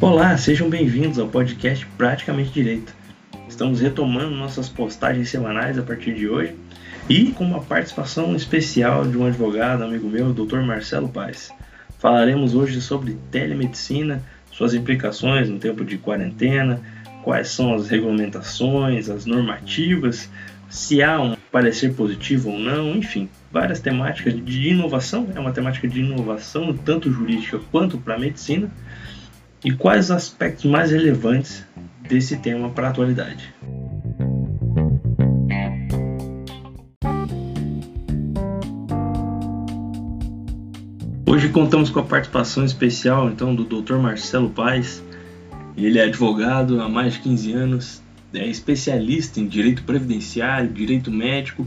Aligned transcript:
Olá, 0.00 0.36
sejam 0.36 0.68
bem-vindos 0.68 1.18
ao 1.18 1.28
podcast 1.28 1.86
Praticamente 1.96 2.50
Direito. 2.50 2.94
Estamos 3.48 3.80
retomando 3.80 4.34
nossas 4.34 4.68
postagens 4.68 5.28
semanais 5.28 5.78
a 5.78 5.82
partir 5.82 6.14
de 6.14 6.28
hoje 6.28 6.56
e 7.08 7.32
com 7.32 7.44
uma 7.44 7.60
participação 7.62 8.34
especial 8.34 9.06
de 9.06 9.16
um 9.16 9.26
advogado, 9.26 9.84
amigo 9.84 10.08
meu, 10.08 10.32
Dr. 10.32 10.60
Marcelo 10.60 11.08
Paes. 11.08 11.50
Falaremos 11.98 12.54
hoje 12.54 12.80
sobre 12.80 13.16
telemedicina, 13.30 14.22
suas 14.50 14.74
implicações 14.74 15.48
no 15.48 15.58
tempo 15.58 15.84
de 15.84 15.98
quarentena, 15.98 16.80
quais 17.22 17.48
são 17.48 17.74
as 17.74 17.88
regulamentações, 17.88 19.08
as 19.08 19.24
normativas, 19.24 20.28
se 20.68 21.02
há 21.02 21.20
um 21.20 21.36
parecer 21.50 21.94
positivo 21.94 22.50
ou 22.50 22.58
não, 22.58 22.96
enfim, 22.96 23.28
várias 23.52 23.80
temáticas 23.80 24.34
de 24.42 24.70
inovação, 24.70 25.28
é 25.34 25.38
uma 25.38 25.52
temática 25.52 25.86
de 25.86 26.00
inovação 26.00 26.72
tanto 26.72 27.12
jurídica 27.12 27.60
quanto 27.70 27.98
para 27.98 28.14
a 28.14 28.18
medicina 28.18 28.70
e 29.62 29.70
quais 29.70 30.06
os 30.06 30.10
aspectos 30.10 30.64
mais 30.64 30.90
relevantes 30.90 31.64
desse 32.08 32.38
tema 32.38 32.70
para 32.70 32.88
a 32.88 32.90
atualidade. 32.90 33.52
Hoje 41.26 41.48
contamos 41.48 41.90
com 41.90 42.00
a 42.00 42.02
participação 42.02 42.64
especial 42.64 43.28
então 43.28 43.54
do 43.54 43.64
Dr. 43.64 43.96
Marcelo 43.96 44.50
Paes. 44.50 45.02
Ele 45.76 45.98
é 45.98 46.04
advogado 46.04 46.80
há 46.80 46.88
mais 46.88 47.14
de 47.14 47.20
15 47.20 47.52
anos, 47.52 48.02
é 48.34 48.46
especialista 48.46 49.40
em 49.40 49.46
direito 49.46 49.82
previdenciário, 49.82 50.68
direito 50.70 51.10
médico, 51.10 51.66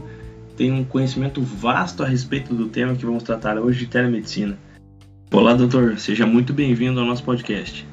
tem 0.56 0.72
um 0.72 0.84
conhecimento 0.84 1.40
vasto 1.42 2.02
a 2.02 2.06
respeito 2.06 2.54
do 2.54 2.68
tema 2.68 2.96
que 2.96 3.04
vamos 3.04 3.22
tratar 3.22 3.58
hoje 3.58 3.80
de 3.80 3.86
telemedicina. 3.86 4.58
Olá, 5.32 5.54
doutor. 5.54 5.98
Seja 5.98 6.26
muito 6.26 6.52
bem-vindo 6.52 6.98
ao 6.98 7.06
nosso 7.06 7.22
podcast. 7.22 7.86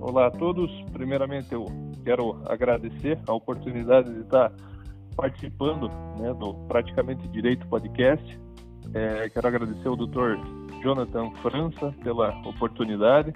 Olá 0.00 0.26
a 0.26 0.30
todos. 0.30 0.70
Primeiramente, 0.92 1.52
eu 1.52 1.66
quero 2.04 2.42
agradecer 2.46 3.18
a 3.26 3.32
oportunidade 3.32 4.12
de 4.12 4.20
estar 4.20 4.52
participando 5.16 5.88
né, 6.18 6.34
do 6.34 6.54
Praticamente 6.66 7.26
Direito 7.28 7.66
Podcast. 7.68 8.40
É, 8.94 9.28
quero 9.28 9.46
agradecer 9.46 9.86
ao 9.86 9.96
Dr. 9.96 10.36
Jonathan 10.82 11.30
França 11.42 11.94
pela 12.02 12.30
oportunidade. 12.48 13.32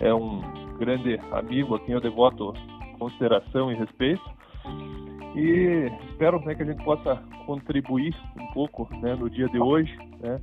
É 0.00 0.12
um 0.12 0.40
grande 0.78 1.20
amigo 1.30 1.74
a 1.74 1.80
quem 1.80 1.94
eu 1.94 2.00
devoto 2.00 2.52
consideração 2.98 3.70
e 3.70 3.76
respeito. 3.76 4.22
E 5.34 5.90
espero 6.10 6.40
né, 6.44 6.54
que 6.54 6.62
a 6.62 6.66
gente 6.66 6.82
possa 6.84 7.16
contribuir 7.46 8.14
um 8.38 8.46
pouco 8.52 8.88
né, 9.00 9.14
no 9.14 9.28
dia 9.30 9.48
de 9.48 9.58
hoje, 9.58 9.96
né, 10.20 10.40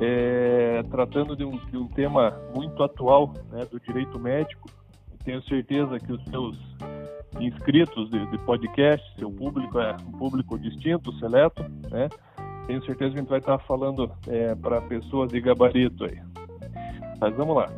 é, 0.00 0.82
tratando 0.90 1.36
de 1.36 1.44
um, 1.44 1.56
de 1.66 1.76
um, 1.76 1.88
tema 1.88 2.38
muito 2.54 2.82
atual 2.82 3.32
né, 3.50 3.64
do 3.70 3.80
direito 3.80 4.18
médico. 4.18 4.68
Tenho 5.24 5.42
certeza 5.42 5.98
que 5.98 6.12
os 6.12 6.22
seus 6.24 6.56
inscritos 7.40 8.10
de, 8.10 8.26
de 8.26 8.38
podcast, 8.38 9.04
seu 9.18 9.30
público 9.30 9.78
é 9.78 9.96
um 10.06 10.12
público 10.12 10.58
distinto, 10.58 11.12
seleto, 11.18 11.62
né? 11.90 12.08
Tenho 12.66 12.84
certeza 12.84 13.12
que 13.12 13.18
a 13.18 13.20
gente 13.20 13.28
vai 13.28 13.38
estar 13.38 13.58
falando 13.60 14.10
é, 14.28 14.54
para 14.54 14.80
pessoas 14.82 15.30
de 15.30 15.40
gabarito 15.40 16.04
aí. 16.04 16.18
Mas 17.20 17.34
vamos 17.36 17.56
lá. 17.56 17.68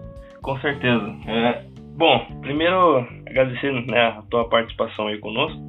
Com 0.42 0.58
certeza. 0.60 1.06
É, 1.26 1.64
bom, 1.96 2.26
primeiro 2.40 3.06
agradecer 3.26 3.72
né, 3.86 4.00
a 4.00 4.22
tua 4.30 4.48
participação 4.48 5.08
aí 5.08 5.18
conosco. 5.18 5.60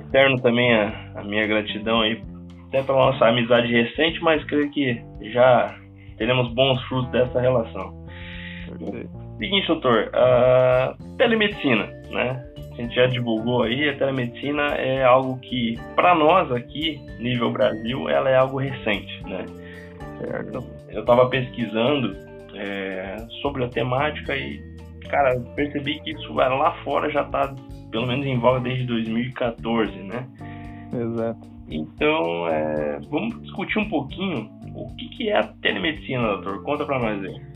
Externo 0.00 0.40
também 0.40 0.72
a, 0.74 1.12
a 1.16 1.24
minha 1.24 1.46
gratidão 1.46 2.00
aí 2.00 2.20
até 2.68 2.82
pela 2.82 3.10
nossa 3.10 3.26
amizade 3.26 3.72
recente, 3.72 4.22
mas 4.22 4.44
creio 4.44 4.70
que 4.70 5.00
já 5.32 5.74
teremos 6.16 6.52
bons 6.54 6.80
frutos 6.84 7.10
dessa 7.10 7.40
relação. 7.40 8.04
Perfeito. 8.78 9.10
Seguinte, 9.38 9.66
doutor, 9.68 10.10
a 10.14 10.94
telemedicina, 11.16 11.86
né? 12.10 12.44
A 12.72 12.80
gente 12.80 12.94
já 12.94 13.06
divulgou 13.06 13.62
aí, 13.62 13.88
a 13.88 13.96
telemedicina 13.96 14.62
é 14.74 15.02
algo 15.04 15.38
que, 15.40 15.76
para 15.96 16.14
nós 16.14 16.50
aqui, 16.52 17.00
nível 17.18 17.50
Brasil, 17.52 18.08
ela 18.08 18.28
é 18.28 18.36
algo 18.36 18.58
recente, 18.58 19.22
né? 19.24 19.46
Certo? 20.20 20.64
Eu 20.90 21.00
estava 21.00 21.28
pesquisando 21.28 22.16
é, 22.54 23.16
sobre 23.40 23.64
a 23.64 23.68
temática 23.68 24.36
e, 24.36 24.60
cara, 25.08 25.38
percebi 25.54 26.00
que 26.00 26.12
isso 26.12 26.32
lá 26.32 26.72
fora 26.84 27.10
já 27.10 27.22
está, 27.22 27.54
pelo 27.90 28.06
menos 28.06 28.26
em 28.26 28.38
voga 28.38 28.60
desde 28.60 28.86
2014, 28.86 29.92
né? 30.02 30.26
Exato. 30.92 31.48
Então, 31.70 32.48
é, 32.48 32.98
vamos 33.10 33.40
discutir 33.42 33.78
um 33.78 33.88
pouquinho 33.88 34.50
o 34.74 34.94
que, 34.96 35.08
que 35.10 35.28
é 35.28 35.38
a 35.38 35.42
telemedicina, 35.42 36.22
doutor. 36.28 36.62
Conta 36.62 36.84
para 36.86 36.98
nós 36.98 37.24
aí. 37.24 37.48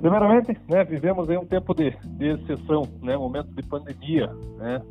Primeiramente, 0.00 0.58
né, 0.68 0.82
vivemos 0.82 1.30
em 1.30 1.38
um 1.38 1.46
tempo 1.46 1.72
de, 1.74 1.96
de 2.04 2.30
exceção, 2.30 2.82
né, 3.00 3.16
momento 3.16 3.54
de 3.54 3.62
pandemia, 3.62 4.26
né, 4.58 4.82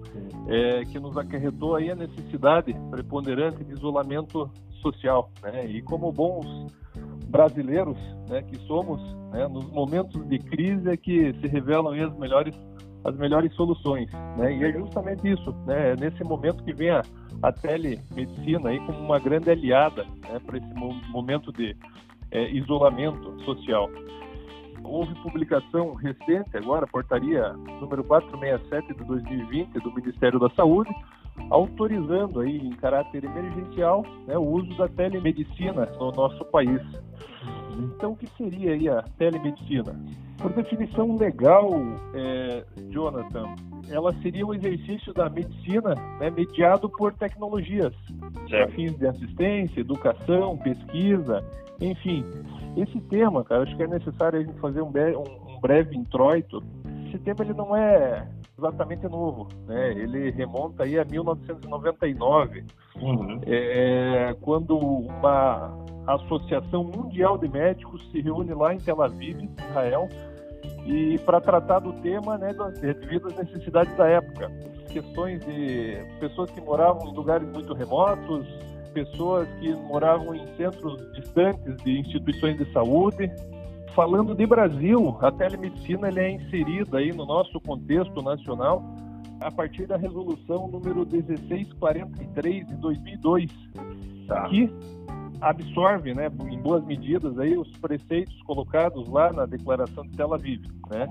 é, 0.47 0.85
que 0.85 0.97
nos 1.01 1.17
acarretou 1.17 1.75
aí 1.75 1.91
a 1.91 1.95
necessidade 1.95 2.73
preponderante 2.89 3.61
de 3.61 3.73
isolamento 3.73 4.49
social, 4.81 5.29
né, 5.43 5.65
e 5.65 5.81
como 5.81 6.13
bons 6.13 6.71
brasileiros, 7.31 7.97
né, 8.29 8.43
que 8.43 8.57
somos, 8.67 9.01
né, 9.31 9.47
nos 9.47 9.65
momentos 9.71 10.27
de 10.27 10.37
crise 10.37 10.89
é 10.89 10.97
que 10.97 11.33
se 11.33 11.47
revelam 11.47 11.93
as 11.93 12.15
melhores 12.17 12.53
as 13.03 13.17
melhores 13.17 13.51
soluções, 13.55 14.11
né, 14.37 14.55
e 14.55 14.63
é 14.63 14.71
justamente 14.73 15.27
isso, 15.27 15.51
né, 15.65 15.93
é 15.93 15.95
nesse 15.95 16.23
momento 16.23 16.63
que 16.63 16.71
vem 16.71 16.91
a, 16.91 17.01
a 17.41 17.51
telemedicina 17.51 18.69
aí 18.69 18.79
como 18.81 18.99
uma 18.99 19.17
grande 19.17 19.49
aliada, 19.49 20.03
né, 20.29 20.39
para 20.45 20.59
esse 20.59 20.73
momento 21.11 21.51
de 21.51 21.75
é, 22.29 22.51
isolamento 22.51 23.41
social. 23.43 23.89
Houve 24.83 25.15
publicação 25.23 25.95
recente 25.95 26.55
agora, 26.55 26.85
portaria 26.85 27.53
número 27.79 28.03
467 28.03 28.93
de 28.93 29.03
2020 29.03 29.73
do 29.79 29.93
Ministério 29.95 30.39
da 30.39 30.49
Saúde, 30.51 30.91
autorizando 31.49 32.39
aí 32.39 32.57
em 32.57 32.71
caráter 32.71 33.23
emergencial 33.23 34.05
né, 34.27 34.37
o 34.37 34.43
uso 34.43 34.75
da 34.77 34.87
telemedicina 34.87 35.85
no 35.99 36.11
nosso 36.11 36.43
país. 36.45 36.81
Então, 37.77 38.11
o 38.11 38.15
que 38.15 38.27
seria 38.37 38.73
aí 38.73 38.89
a 38.89 39.01
telemedicina? 39.17 39.95
Por 40.37 40.51
definição 40.53 41.17
legal, 41.17 41.69
é, 42.13 42.63
Jonathan, 42.89 43.55
ela 43.89 44.13
seria 44.21 44.45
o 44.45 44.53
exercício 44.53 45.13
da 45.13 45.29
medicina 45.29 45.95
né, 46.19 46.29
mediado 46.29 46.89
por 46.89 47.13
tecnologias, 47.13 47.93
para 48.49 48.67
fins 48.69 48.97
de 48.97 49.07
assistência, 49.07 49.81
educação, 49.81 50.57
pesquisa, 50.57 51.43
enfim, 51.79 52.23
esse 52.77 52.99
tema, 53.01 53.43
cara, 53.43 53.63
acho 53.63 53.75
que 53.75 53.83
é 53.83 53.87
necessário 53.87 54.39
a 54.39 54.43
gente 54.43 54.59
fazer 54.59 54.81
um, 54.81 54.87
um, 54.89 55.55
um 55.55 55.59
breve 55.59 55.95
introito. 55.95 56.63
Esse 57.07 57.19
tema 57.19 57.43
ele 57.43 57.53
não 57.53 57.75
é 57.75 58.27
exatamente 58.61 59.07
novo, 59.07 59.47
né? 59.65 59.91
Ele 59.91 60.29
remonta 60.29 60.83
aí 60.83 60.99
a 60.99 61.03
1999, 61.03 62.63
uhum. 63.01 63.41
é, 63.45 64.35
quando 64.41 64.77
uma 64.77 65.75
Associação 66.07 66.83
Mundial 66.83 67.37
de 67.37 67.49
Médicos 67.49 68.07
se 68.11 68.21
reúne 68.21 68.53
lá 68.53 68.73
em 68.73 68.77
Tel 68.77 69.01
Aviv, 69.01 69.49
Israel, 69.69 70.07
e 70.85 71.17
para 71.19 71.41
tratar 71.41 71.79
do 71.79 71.93
tema, 72.01 72.37
né, 72.37 72.49
devido 72.79 73.27
às 73.27 73.35
necessidades 73.35 73.95
da 73.97 74.07
época, 74.07 74.51
questões 74.89 75.43
de 75.45 75.97
pessoas 76.19 76.51
que 76.51 76.61
moravam 76.61 77.07
em 77.09 77.15
lugares 77.15 77.47
muito 77.51 77.73
remotos, 77.73 78.47
pessoas 78.93 79.47
que 79.59 79.73
moravam 79.73 80.35
em 80.35 80.45
centros 80.57 80.97
distantes 81.13 81.77
de 81.83 81.99
instituições 81.99 82.57
de 82.57 82.71
saúde. 82.73 83.31
Falando 83.95 84.33
de 84.33 84.45
Brasil, 84.45 85.17
a 85.21 85.31
telemedicina 85.31 86.07
ele 86.07 86.19
é 86.19 86.31
inserida 86.31 86.97
aí 86.97 87.11
no 87.11 87.25
nosso 87.25 87.59
contexto 87.59 88.21
nacional 88.21 88.81
a 89.41 89.51
partir 89.51 89.87
da 89.87 89.97
resolução 89.97 90.67
número 90.67 91.05
1643 91.05 92.67
de 92.67 92.75
2002, 92.75 93.51
tá. 94.27 94.47
que 94.47 94.71
absorve, 95.41 96.13
né, 96.13 96.31
em 96.49 96.59
boas 96.59 96.85
medidas 96.85 97.37
aí 97.39 97.57
os 97.57 97.67
preceitos 97.77 98.39
colocados 98.43 99.09
lá 99.09 99.33
na 99.33 99.45
Declaração 99.47 100.05
de 100.05 100.15
Tel 100.15 100.33
Aviv, 100.33 100.61
né? 100.89 101.09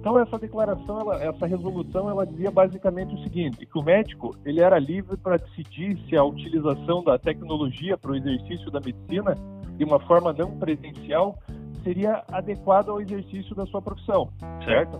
Então 0.00 0.18
essa 0.18 0.38
declaração, 0.38 1.00
ela, 1.00 1.22
essa 1.22 1.46
resolução, 1.46 2.08
ela 2.08 2.26
dizia 2.26 2.50
basicamente 2.50 3.14
o 3.14 3.22
seguinte: 3.22 3.66
que 3.66 3.78
o 3.78 3.82
médico 3.82 4.34
ele 4.46 4.62
era 4.62 4.78
livre 4.78 5.16
para 5.18 5.36
decidir 5.36 5.98
se 6.08 6.16
a 6.16 6.24
utilização 6.24 7.04
da 7.04 7.18
tecnologia 7.18 7.98
para 7.98 8.12
o 8.12 8.16
exercício 8.16 8.70
da 8.70 8.80
medicina 8.80 9.36
de 9.76 9.84
uma 9.84 10.00
forma 10.00 10.32
não 10.32 10.56
presencial 10.56 11.38
seria 11.86 12.24
adequada 12.32 12.90
ao 12.90 13.00
exercício 13.00 13.54
da 13.54 13.64
sua 13.66 13.80
profissão, 13.80 14.28
certo? 14.64 14.98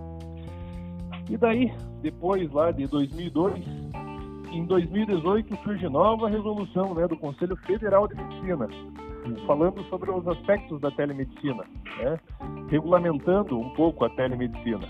E 1.29 1.37
daí, 1.37 1.73
depois 2.01 2.49
lá 2.53 2.71
de 2.71 2.87
2002 2.87 3.65
em 4.53 4.65
2018 4.65 5.57
surge 5.65 5.89
nova 5.89 6.29
resolução 6.29 6.95
né, 6.95 7.09
do 7.09 7.17
Conselho 7.17 7.57
Federal 7.57 8.07
de 8.07 8.15
Medicina, 8.15 8.69
falando 9.47 9.83
sobre 9.91 10.13
os 10.13 10.27
aspectos 10.29 10.81
da 10.81 10.91
telemedicina, 10.93 11.65
né, 11.99 12.21
regulamentando 12.71 13.59
um 13.59 13.69
pouco 13.71 14.05
a 14.05 14.11
telemedicina. 14.11 14.87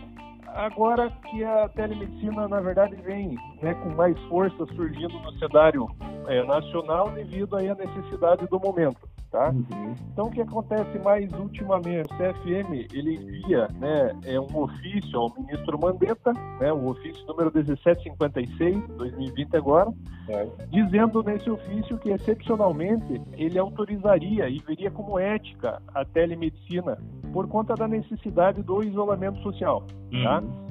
Agora 0.48 1.10
que 1.30 1.42
a 1.42 1.68
telemedicina, 1.70 2.46
na 2.46 2.60
verdade, 2.60 2.94
vem 2.96 3.36
né, 3.62 3.74
com 3.74 3.88
mais 3.94 4.18
força 4.24 4.66
surgindo 4.74 5.18
no 5.18 5.32
cenário 5.38 5.88
é, 6.28 6.44
nacional 6.44 7.10
devido 7.10 7.56
aí 7.56 7.68
à 7.70 7.74
necessidade 7.74 8.46
do 8.46 8.60
momento. 8.60 9.15
Tá? 9.30 9.50
Uhum. 9.50 9.94
Então 10.12 10.26
o 10.26 10.30
que 10.30 10.40
acontece 10.40 10.98
mais 10.98 11.30
ultimamente? 11.32 12.12
O 12.12 12.16
CFM 12.16 12.86
ele 12.92 13.16
envia, 13.16 13.68
né, 13.78 14.12
é 14.24 14.40
um 14.40 14.56
ofício 14.56 15.18
ao 15.18 15.34
ministro 15.34 15.78
Mandetta, 15.78 16.32
né, 16.60 16.72
o 16.72 16.88
ofício 16.88 17.24
número 17.26 17.50
1756, 17.54 18.86
2020 18.96 19.56
agora, 19.56 19.92
é. 20.28 20.46
dizendo 20.70 21.22
nesse 21.22 21.50
ofício 21.50 21.98
que 21.98 22.10
excepcionalmente 22.10 23.20
ele 23.34 23.58
autorizaria 23.58 24.48
e 24.48 24.58
veria 24.60 24.90
como 24.90 25.18
ética 25.18 25.80
a 25.94 26.04
telemedicina 26.04 26.98
por 27.32 27.46
conta 27.48 27.74
da 27.74 27.86
necessidade 27.86 28.62
do 28.62 28.82
isolamento 28.82 29.40
social, 29.42 29.82
tá? 29.82 30.16
uhum. 30.16 30.24
tá? 30.24 30.66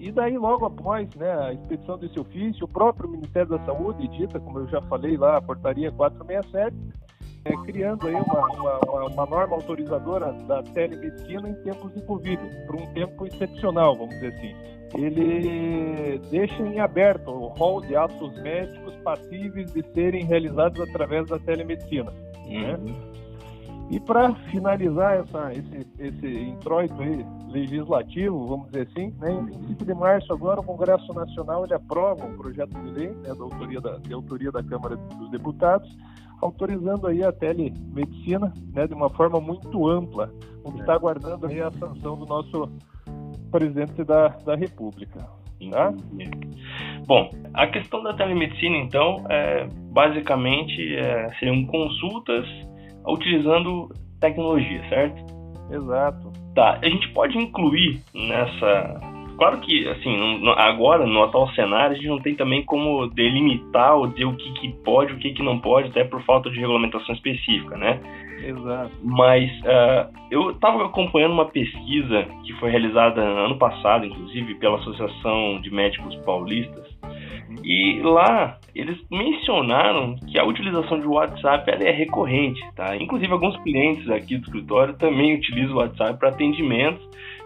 E 0.00 0.10
daí, 0.10 0.38
logo 0.38 0.64
após 0.64 1.14
né, 1.14 1.30
a 1.30 1.52
expedição 1.52 1.98
desse 1.98 2.18
ofício, 2.18 2.64
o 2.64 2.68
próprio 2.68 3.06
Ministério 3.06 3.50
da 3.50 3.62
Saúde 3.66 4.06
edita, 4.06 4.40
como 4.40 4.60
eu 4.60 4.66
já 4.68 4.80
falei 4.82 5.14
lá, 5.18 5.36
a 5.36 5.42
portaria 5.42 5.92
467, 5.92 6.74
é, 7.44 7.56
criando 7.64 8.06
aí 8.06 8.14
uma, 8.14 8.46
uma, 8.46 9.06
uma, 9.06 9.26
norma 9.26 9.56
autorizadora 9.56 10.32
da 10.46 10.62
telemedicina 10.62 11.48
em 11.48 11.54
tempos 11.62 11.92
de 11.94 12.02
Covid, 12.02 12.40
por 12.66 12.76
um 12.76 12.86
tempo 12.92 13.26
excepcional, 13.26 13.96
vamos 13.96 14.14
dizer 14.16 14.34
assim. 14.34 14.54
Ele 14.94 16.18
deixa 16.30 16.62
em 16.62 16.80
aberto 16.80 17.30
o 17.30 17.46
rol 17.48 17.80
de 17.80 17.94
atos 17.94 18.34
médicos 18.42 18.94
passíveis 19.04 19.72
de 19.72 19.82
serem 19.94 20.24
realizados 20.24 20.80
através 20.80 21.28
da 21.28 21.38
telemedicina. 21.38 22.10
Né? 22.46 22.74
Uhum. 22.74 22.84
Né? 22.84 23.10
E 23.90 23.98
para 23.98 24.32
finalizar 24.52 25.16
essa, 25.16 25.52
esse, 25.52 25.86
esse 25.98 26.26
introito 26.42 26.94
legislativo, 27.48 28.46
vamos 28.46 28.66
dizer 28.66 28.88
assim, 28.88 29.12
né, 29.18 29.32
em 29.32 29.46
25 29.46 29.84
de 29.84 29.94
março 29.94 30.32
agora 30.32 30.60
o 30.60 30.62
Congresso 30.62 31.12
Nacional 31.12 31.64
ele 31.64 31.74
aprova 31.74 32.24
um 32.24 32.36
projeto 32.36 32.70
de 32.70 32.88
lei 32.88 33.08
né, 33.08 33.34
da 33.34 33.42
autoria 33.42 33.80
da, 33.80 33.96
de 33.96 34.14
autoria 34.14 34.52
da 34.52 34.62
Câmara 34.62 34.96
dos 34.96 35.28
Deputados, 35.32 35.90
autorizando 36.40 37.06
aí 37.06 37.22
a 37.22 37.32
telemedicina 37.32 38.52
né, 38.72 38.86
de 38.86 38.94
uma 38.94 39.10
forma 39.10 39.40
muito 39.40 39.88
ampla, 39.88 40.32
o 40.64 40.72
que 40.72 40.80
está 40.80 40.94
aguardando 40.94 41.46
aí 41.46 41.60
a 41.60 41.70
sanção 41.70 42.16
do 42.16 42.26
nosso 42.26 42.70
presidente 43.50 44.04
da, 44.04 44.28
da 44.28 44.54
República. 44.54 45.18
Tá? 45.70 45.92
Bom, 47.06 47.30
a 47.52 47.66
questão 47.66 48.02
da 48.02 48.14
telemedicina, 48.14 48.78
então, 48.78 49.24
é, 49.28 49.66
basicamente 49.92 50.96
é, 50.96 51.30
seriam 51.38 51.66
consultas 51.66 52.46
utilizando 53.06 53.88
tecnologia, 54.20 54.88
certo? 54.88 55.22
Exato. 55.70 56.32
Tá, 56.54 56.78
a 56.82 56.88
gente 56.88 57.08
pode 57.10 57.36
incluir 57.38 58.00
nessa. 58.14 59.00
Claro 59.40 59.58
que, 59.60 59.88
assim, 59.88 60.46
agora, 60.58 61.06
no 61.06 61.22
atual 61.22 61.48
cenário, 61.54 61.92
a 61.92 61.94
gente 61.94 62.08
não 62.08 62.20
tem 62.20 62.34
também 62.34 62.62
como 62.62 63.06
delimitar 63.06 63.96
ou 63.96 64.06
dizer 64.06 64.26
o 64.26 64.36
que, 64.36 64.52
que 64.52 64.68
pode, 64.84 65.14
o 65.14 65.16
que, 65.16 65.32
que 65.32 65.42
não 65.42 65.58
pode, 65.58 65.88
até 65.88 66.04
por 66.04 66.22
falta 66.24 66.50
de 66.50 66.60
regulamentação 66.60 67.14
específica, 67.14 67.74
né? 67.74 67.98
Exato. 68.44 68.90
Mas 69.02 69.50
uh, 69.60 70.12
eu 70.30 70.50
estava 70.50 70.84
acompanhando 70.84 71.32
uma 71.32 71.46
pesquisa 71.46 72.26
que 72.44 72.52
foi 72.60 72.68
realizada 72.70 73.22
ano 73.22 73.56
passado, 73.56 74.04
inclusive, 74.04 74.56
pela 74.56 74.76
Associação 74.76 75.58
de 75.62 75.70
Médicos 75.70 76.14
Paulistas, 76.16 76.86
e 77.64 77.98
lá 78.02 78.58
eles 78.74 78.98
mencionaram 79.10 80.16
que 80.30 80.38
a 80.38 80.44
utilização 80.44 81.00
de 81.00 81.06
WhatsApp 81.06 81.70
é 81.82 81.90
recorrente, 81.90 82.60
tá? 82.76 82.94
Inclusive 82.94 83.32
alguns 83.32 83.56
clientes 83.62 84.06
aqui 84.10 84.36
do 84.36 84.44
escritório 84.44 84.92
também 84.98 85.34
utilizam 85.34 85.76
o 85.76 85.78
WhatsApp 85.78 86.18
para 86.18 86.28
atendimentos, 86.28 87.02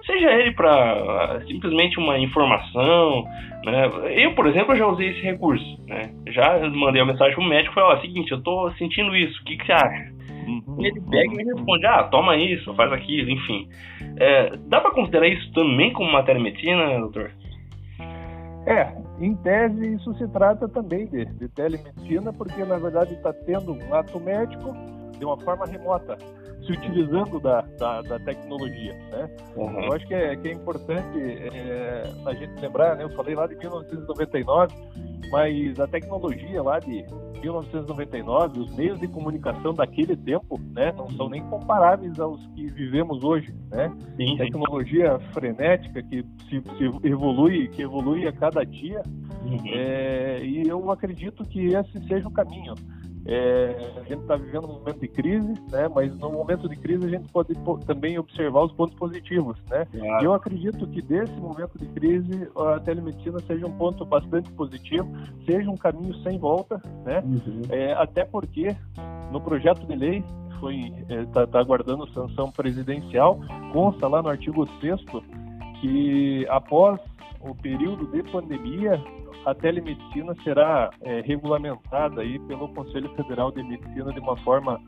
seja 0.06 0.32
ele 0.32 0.52
para 0.52 1.40
simplesmente 1.46 1.98
uma 1.98 2.18
informação, 2.18 3.24
né? 3.64 3.90
Eu, 4.16 4.34
por 4.34 4.46
exemplo, 4.46 4.76
já 4.76 4.86
usei 4.86 5.10
esse 5.10 5.20
recurso, 5.20 5.64
né? 5.86 6.12
Já 6.28 6.58
mandei 6.70 7.02
uma 7.02 7.12
mensagem 7.12 7.34
pro 7.34 7.44
médico 7.44 7.72
e 7.72 7.74
falei, 7.74 7.96
ó, 7.96 8.00
seguinte, 8.00 8.32
eu 8.32 8.42
tô 8.42 8.70
sentindo 8.72 9.16
isso, 9.16 9.40
o 9.40 9.44
que, 9.44 9.56
que 9.56 9.66
você 9.66 9.72
acha? 9.72 10.12
Uhum. 10.46 10.76
Ele 10.78 11.00
pega 11.10 11.32
e 11.32 11.36
me 11.36 11.44
responde, 11.44 11.86
ah, 11.86 12.04
toma 12.04 12.36
isso, 12.36 12.74
faz 12.74 12.92
aquilo, 12.92 13.30
enfim. 13.30 13.68
É, 14.18 14.56
dá 14.68 14.80
para 14.80 14.90
considerar 14.90 15.26
isso 15.28 15.50
também 15.52 15.92
como 15.92 16.12
matéria 16.12 16.40
medicina, 16.40 16.98
doutor? 16.98 17.30
É, 18.66 18.94
em 19.20 19.34
tese, 19.36 19.94
isso 19.94 20.14
se 20.14 20.26
trata 20.28 20.68
também 20.68 21.06
de, 21.06 21.24
de 21.24 21.48
telemedicina, 21.48 22.32
porque 22.32 22.64
na 22.64 22.78
verdade 22.78 23.14
está 23.14 23.32
tendo 23.32 23.74
um 23.74 23.94
ato 23.94 24.18
médico 24.20 24.74
de 25.18 25.24
uma 25.24 25.38
forma 25.38 25.66
remota, 25.66 26.16
se 26.64 26.72
utilizando 26.72 27.40
da, 27.40 27.62
da, 27.78 28.02
da 28.02 28.18
tecnologia. 28.18 28.94
Né? 29.10 29.30
Uhum. 29.56 29.84
Eu 29.84 29.92
acho 29.92 30.06
que 30.06 30.14
é, 30.14 30.36
que 30.36 30.48
é 30.48 30.52
importante 30.52 31.18
é, 31.18 32.12
a 32.26 32.34
gente 32.34 32.60
lembrar, 32.60 32.96
né? 32.96 33.04
eu 33.04 33.10
falei 33.10 33.34
lá 33.34 33.46
de 33.46 33.56
1999, 33.56 34.74
mas 35.30 35.80
a 35.80 35.86
tecnologia 35.86 36.62
lá 36.62 36.78
de 36.78 37.04
1999, 37.44 38.60
os 38.60 38.74
meios 38.74 38.98
de 38.98 39.06
comunicação 39.08 39.74
daquele 39.74 40.16
tempo, 40.16 40.58
né, 40.72 40.92
não 40.96 41.10
são 41.10 41.28
nem 41.28 41.42
comparáveis 41.44 42.18
aos 42.18 42.44
que 42.48 42.66
vivemos 42.68 43.22
hoje, 43.22 43.54
né? 43.70 43.92
Sim, 44.16 44.36
Tecnologia 44.38 45.18
frenética 45.32 46.02
que 46.02 46.24
se, 46.48 46.60
se, 46.60 47.06
evolui, 47.06 47.68
que 47.68 47.82
evolui 47.82 48.26
a 48.26 48.32
cada 48.32 48.64
dia, 48.64 49.02
uhum. 49.44 49.58
é, 49.66 50.40
e 50.42 50.66
eu 50.66 50.90
acredito 50.90 51.44
que 51.44 51.66
esse 51.66 52.06
seja 52.06 52.26
o 52.26 52.32
caminho. 52.32 52.74
É, 53.26 53.92
a 53.96 54.00
gente 54.00 54.20
está 54.20 54.36
vivendo 54.36 54.64
um 54.64 54.74
momento 54.74 55.00
de 55.00 55.08
crise, 55.08 55.54
né? 55.70 55.88
Mas 55.94 56.16
no 56.18 56.30
momento 56.30 56.68
de 56.68 56.76
crise 56.76 57.06
a 57.06 57.08
gente 57.08 57.30
pode 57.32 57.54
também 57.86 58.18
observar 58.18 58.64
os 58.64 58.72
pontos 58.72 58.94
positivos, 58.96 59.56
né? 59.70 59.86
Claro. 59.90 60.24
Eu 60.24 60.34
acredito 60.34 60.86
que 60.88 61.00
desse 61.00 61.34
momento 61.40 61.78
de 61.78 61.86
crise 61.86 62.48
a 62.56 62.80
telemedicina 62.80 63.38
seja 63.40 63.66
um 63.66 63.72
ponto 63.72 64.04
bastante 64.04 64.50
positivo, 64.52 65.10
seja 65.46 65.70
um 65.70 65.76
caminho 65.76 66.14
sem 66.22 66.38
volta, 66.38 66.80
né? 67.04 67.22
Uhum. 67.24 67.62
É, 67.70 67.94
até 67.94 68.24
porque 68.24 68.76
no 69.32 69.40
projeto 69.40 69.86
de 69.86 69.96
lei 69.96 70.24
foi 70.60 70.92
está 71.26 71.42
é, 71.42 71.46
tá 71.46 71.60
aguardando 71.60 72.06
sanção 72.12 72.50
presidencial, 72.50 73.40
consta 73.72 74.06
lá 74.06 74.22
no 74.22 74.28
artigo 74.28 74.68
6 74.80 75.00
que 75.80 76.46
após 76.48 77.00
o 77.40 77.54
período 77.54 78.06
de 78.06 78.22
pandemia 78.30 79.02
a 79.46 79.54
telemedicina 79.54 80.34
será 80.42 80.90
é, 81.02 81.20
regulamentada 81.20 82.22
aí 82.22 82.38
pelo 82.40 82.68
Conselho 82.68 83.08
Federal 83.14 83.52
de 83.52 83.62
Medicina 83.62 84.12
de 84.12 84.20
uma 84.20 84.36
forma 84.38 84.80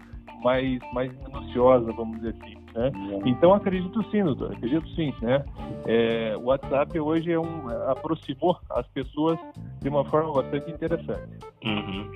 mais, 0.43 0.79
mais 0.93 1.12
minuciosa, 1.25 1.93
vamos 1.93 2.17
dizer 2.19 2.35
assim. 2.41 2.56
Né? 2.75 2.93
Então 3.25 3.55
acredito 3.55 4.03
sim, 4.11 4.23
doutor, 4.23 4.53
acredito 4.53 4.88
sim. 4.91 5.12
Né? 5.23 5.44
É, 5.87 6.37
o 6.37 6.44
WhatsApp 6.44 6.99
hoje 6.99 7.32
é 7.32 7.38
um, 7.38 7.69
aproximou 7.91 8.58
as 8.70 8.87
pessoas 8.88 9.38
de 9.81 9.88
uma 9.88 10.05
forma 10.05 10.32
bastante 10.32 10.70
interessante. 10.70 11.38
Uhum. 11.64 12.11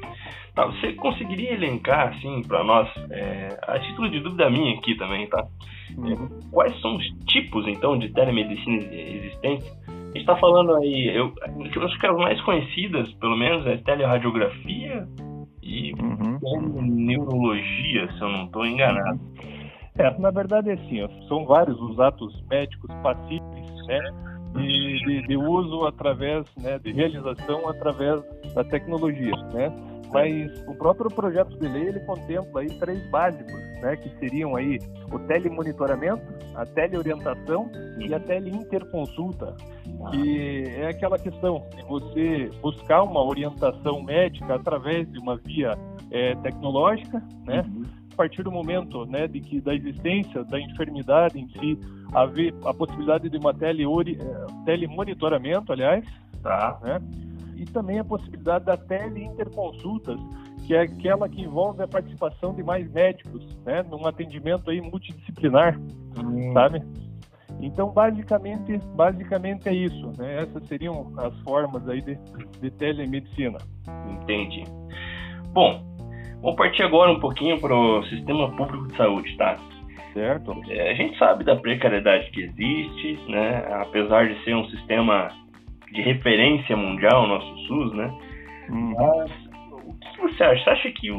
Tá, 0.55 0.67
você 0.67 0.93
conseguiria 0.95 1.55
elencar 1.55 2.09
assim 2.09 2.43
para 2.43 2.63
nós, 2.65 2.89
é, 3.11 3.59
a 3.63 3.79
título 3.79 4.11
de 4.11 4.21
dúvida 4.21 4.51
minha 4.51 4.77
aqui 4.77 4.97
também, 4.97 5.27
tá? 5.29 5.47
Uhum. 5.97 6.13
É, 6.13 6.51
quais 6.51 6.81
são 6.81 6.97
os 6.97 7.07
tipos 7.27 7.67
então 7.67 7.99
de 7.99 8.11
telemedicina 8.11 8.83
existentes? 8.93 9.80
A 10.11 10.13
gente 10.13 10.23
está 10.23 10.37
falando 10.37 10.75
aí, 10.75 11.09
eu, 11.17 11.33
eu 11.47 11.85
acho 11.85 11.99
que 12.01 12.07
as 12.07 12.17
mais 12.17 12.41
conhecidas, 12.43 13.13
pelo 13.15 13.37
menos, 13.37 13.65
é 13.67 13.77
teleradiografia 13.77 15.07
e 15.63 15.93
uhum. 15.93 16.83
neurologia, 16.83 18.11
se 18.13 18.21
eu 18.21 18.29
não 18.29 18.47
estou 18.47 18.67
enganado. 18.67 19.21
É, 19.97 20.19
na 20.19 20.31
verdade 20.31 20.71
é 20.71 20.73
assim, 20.73 21.07
são 21.29 21.45
vários 21.45 21.81
os 21.81 22.01
atos 22.01 22.43
médicos 22.49 22.91
passíveis, 23.03 23.87
né? 23.87 24.01
De, 24.55 24.99
de, 25.05 25.27
de, 25.29 25.37
uso 25.37 25.87
através, 25.87 26.45
né, 26.57 26.77
de 26.81 26.91
realização 26.91 27.69
através 27.69 28.21
da 28.53 28.65
tecnologia, 28.65 29.37
né? 29.55 29.71
Mas 30.13 30.67
o 30.67 30.75
próprio 30.75 31.09
projeto 31.09 31.57
de 31.57 31.69
lei 31.69 31.87
ele 31.87 32.01
contempla 32.01 32.63
aí 32.63 32.69
três 32.81 33.09
básicos, 33.11 33.61
né, 33.81 33.97
que 33.97 34.09
seriam 34.19 34.57
aí 34.57 34.79
o 35.13 35.19
telemonitoramento, 35.21 36.23
a 36.55 36.65
teleorientação 36.67 37.71
e 37.99 38.13
a 38.15 38.21
teleinterconsulta, 38.21 39.55
que 40.11 40.65
é 40.77 40.89
aquela 40.89 41.19
questão 41.19 41.67
de 41.75 41.83
você 41.85 42.51
buscar 42.61 43.03
uma 43.03 43.23
orientação 43.23 44.03
médica 44.03 44.55
através 44.55 45.11
de 45.11 45.19
uma 45.19 45.37
via 45.37 45.77
é, 46.11 46.35
tecnológica, 46.37 47.23
né? 47.47 47.65
Uhum. 47.67 47.85
A 48.13 48.17
partir 48.17 48.43
do 48.43 48.53
momento, 48.53 49.07
né, 49.07 49.27
de 49.27 49.41
que 49.41 49.61
da 49.61 49.75
existência 49.75 50.45
da 50.45 50.61
enfermidade 50.61 51.39
em 51.39 51.49
si, 51.49 51.79
haver 52.13 52.55
a 52.67 52.75
possibilidade 52.75 53.31
de 53.31 53.39
uma 53.39 53.55
tele 53.55 53.85
é, 53.85 54.65
telemonitoramento, 54.67 55.73
aliás, 55.73 56.05
tá, 56.43 56.79
né? 56.83 57.01
e 57.61 57.65
também 57.67 57.99
a 57.99 58.05
possibilidade 58.05 58.65
da 58.65 58.77
teleinterconsultas, 58.77 60.19
que 60.71 60.75
é 60.77 60.83
aquela 60.83 61.29
que 61.29 61.43
envolve 61.43 61.83
a 61.83 61.89
participação 61.89 62.55
de 62.55 62.63
mais 62.63 62.89
médicos, 62.93 63.45
né, 63.67 63.83
num 63.91 64.07
atendimento 64.07 64.71
aí 64.71 64.81
multidisciplinar, 64.81 65.77
hum. 65.77 66.53
sabe? 66.53 66.81
Então, 67.61 67.91
basicamente, 67.91 68.79
basicamente 68.95 69.69
é 69.69 69.75
isso, 69.75 70.13
né? 70.17 70.43
Essas 70.43 70.65
seriam 70.69 71.13
as 71.19 71.37
formas 71.41 71.87
aí 71.89 72.01
de, 72.01 72.17
de 72.61 72.71
telemedicina. 72.71 73.59
Entendi. 74.13 74.63
Bom, 75.53 75.83
vamos 76.41 76.57
partir 76.57 76.85
agora 76.85 77.11
um 77.11 77.19
pouquinho 77.19 77.61
para 77.61 77.75
o 77.75 78.05
sistema 78.05 78.49
público 78.57 78.87
de 78.87 78.97
saúde, 78.97 79.37
tá? 79.37 79.57
Certo. 80.15 80.57
É, 80.69 80.93
a 80.93 80.95
gente 80.95 81.19
sabe 81.19 81.43
da 81.43 81.57
precariedade 81.57 82.31
que 82.31 82.43
existe, 82.43 83.19
né? 83.29 83.67
Apesar 83.73 84.29
de 84.29 84.43
ser 84.45 84.55
um 84.55 84.67
sistema 84.67 85.29
de 85.93 86.01
referência 86.01 86.77
mundial, 86.77 87.25
o 87.25 87.27
nosso 87.27 87.59
SUS, 87.67 87.93
né? 87.93 88.19
Hum. 88.71 88.95
Mas 88.97 89.50
que 90.29 90.37
você 90.37 90.45
acha? 90.45 90.65
Você 90.65 90.71
acha 90.71 90.91
que, 90.93 91.11
o, 91.11 91.19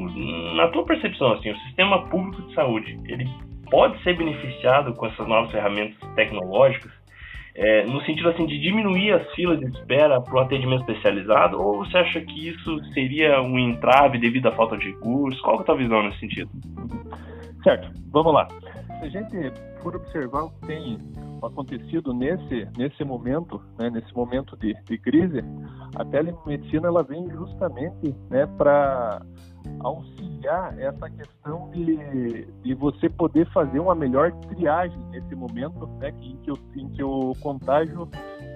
na 0.55 0.67
tua 0.70 0.86
percepção, 0.86 1.34
assim, 1.34 1.51
o 1.51 1.58
sistema 1.60 2.08
público 2.08 2.41
de 2.43 2.53
saúde, 2.53 3.00
ele 3.05 3.27
pode 3.70 4.01
ser 4.03 4.17
beneficiado 4.17 4.93
com 4.93 5.05
essas 5.05 5.27
novas 5.27 5.51
ferramentas 5.51 5.98
tecnológicas? 6.15 6.91
É, 7.53 7.84
no 7.84 8.01
sentido 8.05 8.29
assim 8.29 8.46
de 8.46 8.58
diminuir 8.60 9.12
as 9.12 9.29
filas 9.34 9.60
de 9.60 9.65
espera 9.65 10.22
para 10.22 10.36
o 10.36 10.39
atendimento 10.39 10.89
especializado 10.89 11.62
ou 11.62 11.79
você 11.79 11.98
acha 11.98 12.22
que 12.22 12.48
isso 12.48 12.81
seria 12.93 13.41
um 13.41 13.60
entrave 13.60 14.17
devido 14.17 14.48
à 14.48 14.53
falta 14.53 14.77
de 14.77 14.86
recursos? 14.86 15.41
Qual 15.41 15.58
é 15.58 15.60
a 15.60 15.63
tua 15.63 15.75
visão 15.75 16.01
nesse 16.01 16.20
sentido? 16.20 16.50
Certo, 17.62 17.91
vamos 18.10 18.34
lá. 18.34 18.48
Se 19.01 19.08
a 19.08 19.10
gente 19.10 19.51
for 19.81 19.96
observar 19.96 20.43
o 20.43 20.51
que 20.51 20.67
tem 20.67 21.00
acontecido 21.41 22.13
nesse, 22.13 22.67
nesse 22.77 23.03
momento, 23.03 23.60
né, 23.79 23.89
nesse 23.89 24.13
momento 24.15 24.55
de, 24.58 24.75
de 24.86 24.98
crise, 25.00 25.43
a 25.96 26.05
telemedicina 26.05 26.88
ela 26.88 27.01
vem 27.01 27.27
justamente 27.31 28.15
né, 28.29 28.46
para 28.60 29.25
auxiliar 29.79 30.77
essa 30.79 31.10
questão 31.10 31.72
de, 31.72 32.46
de 32.62 32.74
você 32.75 33.10
poder 33.10 33.50
fazer 33.51 33.79
uma 33.79 33.96
melhor 33.96 34.31
triagem 34.50 35.00
nesse 35.10 35.34
momento 35.34 35.88
né, 36.00 36.13
em, 36.22 36.38
que 36.38 36.51
o, 36.51 36.58
em 36.75 36.89
que 36.89 37.03
o 37.03 37.34
contágio 37.41 38.08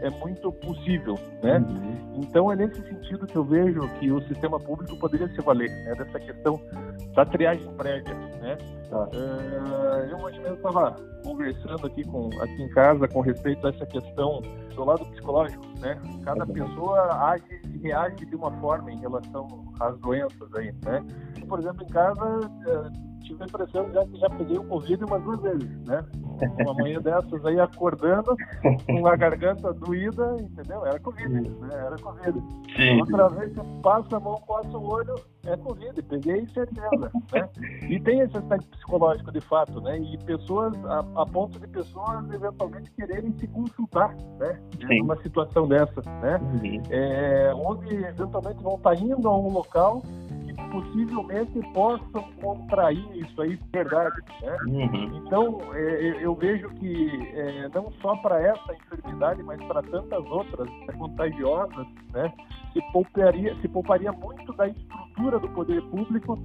é 0.01 0.09
muito 0.11 0.51
possível, 0.51 1.15
né? 1.41 1.57
Uhum. 1.57 2.21
Então 2.21 2.51
é 2.51 2.55
nesse 2.55 2.81
sentido 2.81 3.25
que 3.25 3.35
eu 3.35 3.43
vejo 3.43 3.81
que 3.99 4.11
o 4.11 4.21
sistema 4.27 4.59
público 4.59 4.95
poderia 4.97 5.27
se 5.29 5.41
valer 5.41 5.69
né, 5.69 5.95
dessa 5.95 6.19
questão 6.19 6.59
da 7.15 7.25
triagem 7.25 7.65
prévia, 7.75 8.15
né? 8.45 8.57
Tá. 8.89 9.09
Uh, 9.09 10.05
eu 10.11 10.17
hoje 10.19 10.39
mesmo 10.39 10.55
estava 10.55 10.95
conversando 11.23 11.87
aqui 11.87 12.03
com 12.03 12.29
aqui 12.39 12.61
em 12.61 12.69
casa 12.69 13.07
com 13.07 13.21
respeito 13.21 13.65
a 13.65 13.71
essa 13.71 13.85
questão 13.87 14.41
do 14.75 14.85
lado 14.85 15.03
psicológico, 15.07 15.65
né? 15.79 15.99
Cada 16.23 16.45
uhum. 16.45 16.53
pessoa 16.53 17.31
age 17.31 17.61
e 17.73 17.77
reage 17.79 18.25
de 18.25 18.35
uma 18.35 18.51
forma 18.59 18.91
em 18.91 18.99
relação 18.99 19.47
às 19.79 19.97
doenças 19.99 20.53
aí, 20.53 20.71
né? 20.83 21.03
Por 21.45 21.59
exemplo, 21.59 21.83
em 21.83 21.87
casa 21.87 22.39
uh, 22.39 23.05
tive 23.25 23.43
a 23.43 23.45
impressão 23.45 23.91
já 23.91 24.05
que 24.05 24.17
já 24.17 24.29
peguei 24.29 24.57
o 24.57 24.63
Covid 24.65 25.03
umas 25.03 25.23
duas 25.23 25.41
vezes, 25.41 25.85
né? 25.85 26.05
Uma 26.59 26.73
manhã 26.75 27.01
dessas 27.01 27.45
aí 27.45 27.59
acordando 27.59 28.35
com 28.85 29.07
a 29.07 29.15
garganta 29.15 29.73
doída, 29.73 30.35
entendeu? 30.39 30.85
Era 30.85 30.99
Covid, 30.99 31.29
né? 31.29 31.69
Era 31.71 31.95
Covid. 31.97 32.43
Sim. 32.75 32.99
Outra 32.99 33.29
vez 33.29 33.53
você 33.53 33.81
passa 33.81 34.17
a 34.17 34.19
mão, 34.19 34.35
passa 34.47 34.77
o 34.77 34.85
olho, 34.85 35.15
é 35.45 35.57
Covid, 35.57 36.01
peguei 36.03 36.45
certeza, 36.47 37.11
né? 37.33 37.49
E 37.89 37.99
tem 37.99 38.19
esse 38.19 38.37
aspecto 38.37 38.67
psicológico 38.69 39.31
de 39.31 39.41
fato, 39.41 39.81
né? 39.81 39.97
E 39.97 40.17
pessoas, 40.25 40.73
a, 40.85 40.99
a 41.21 41.25
ponto 41.25 41.59
de 41.59 41.67
pessoas 41.67 42.31
eventualmente 42.31 42.91
quererem 42.91 43.33
se 43.37 43.47
consultar, 43.47 44.15
né? 44.39 44.59
Sim. 44.87 44.99
Numa 44.99 45.17
situação 45.21 45.67
dessa, 45.67 46.01
né? 46.21 46.39
Uhum. 46.41 46.83
É, 46.89 47.53
onde 47.55 47.95
eventualmente 47.95 48.61
vão 48.61 48.75
estar 48.75 48.95
indo 48.95 49.27
a 49.27 49.37
um 49.37 49.49
local 49.51 50.01
possivelmente 50.75 51.61
possam 51.73 52.23
contrair 52.41 53.05
isso 53.15 53.41
aí, 53.41 53.57
verdade. 53.71 54.21
Né? 54.41 54.57
Uhum. 54.67 55.21
Então, 55.25 55.59
é, 55.73 56.17
eu 56.23 56.35
vejo 56.35 56.69
que 56.71 57.29
é, 57.33 57.69
não 57.73 57.91
só 58.01 58.15
para 58.17 58.41
essa 58.41 58.73
enfermidade, 58.73 59.41
mas 59.43 59.61
para 59.65 59.81
tantas 59.83 60.25
outras 60.25 60.69
contagiosas, 60.97 61.87
né, 62.13 62.33
se 62.75 62.81
pouparia, 62.91 63.55
se 63.61 63.67
pouparia 63.69 64.11
muito 64.11 64.51
da 64.53 64.67
estrutura 64.67 65.39
do 65.39 65.47
poder 65.49 65.81
público 65.83 66.37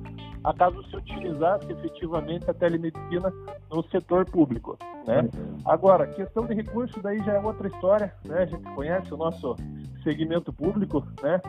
a 0.45 0.55
caso 0.55 0.83
se 0.89 0.97
utilizasse 0.97 1.71
efetivamente 1.71 2.49
a 2.49 2.55
telemedicina 2.55 3.33
no 3.71 3.83
setor 3.89 4.25
público. 4.25 4.79
Né? 5.07 5.23
Uhum. 5.23 5.59
Agora, 5.65 6.07
questão 6.07 6.47
de 6.47 6.55
recurso 6.55 7.03
daí 7.03 7.19
já 7.25 7.35
é 7.35 7.41
outra 7.41 7.67
história, 7.67 8.15
né? 8.25 8.43
A 8.43 8.47
gente 8.47 8.63
conhece 8.75 9.13
o 9.13 9.17
nosso 9.17 9.57
segmento 10.05 10.53
público, 10.53 11.05
né? 11.23 11.41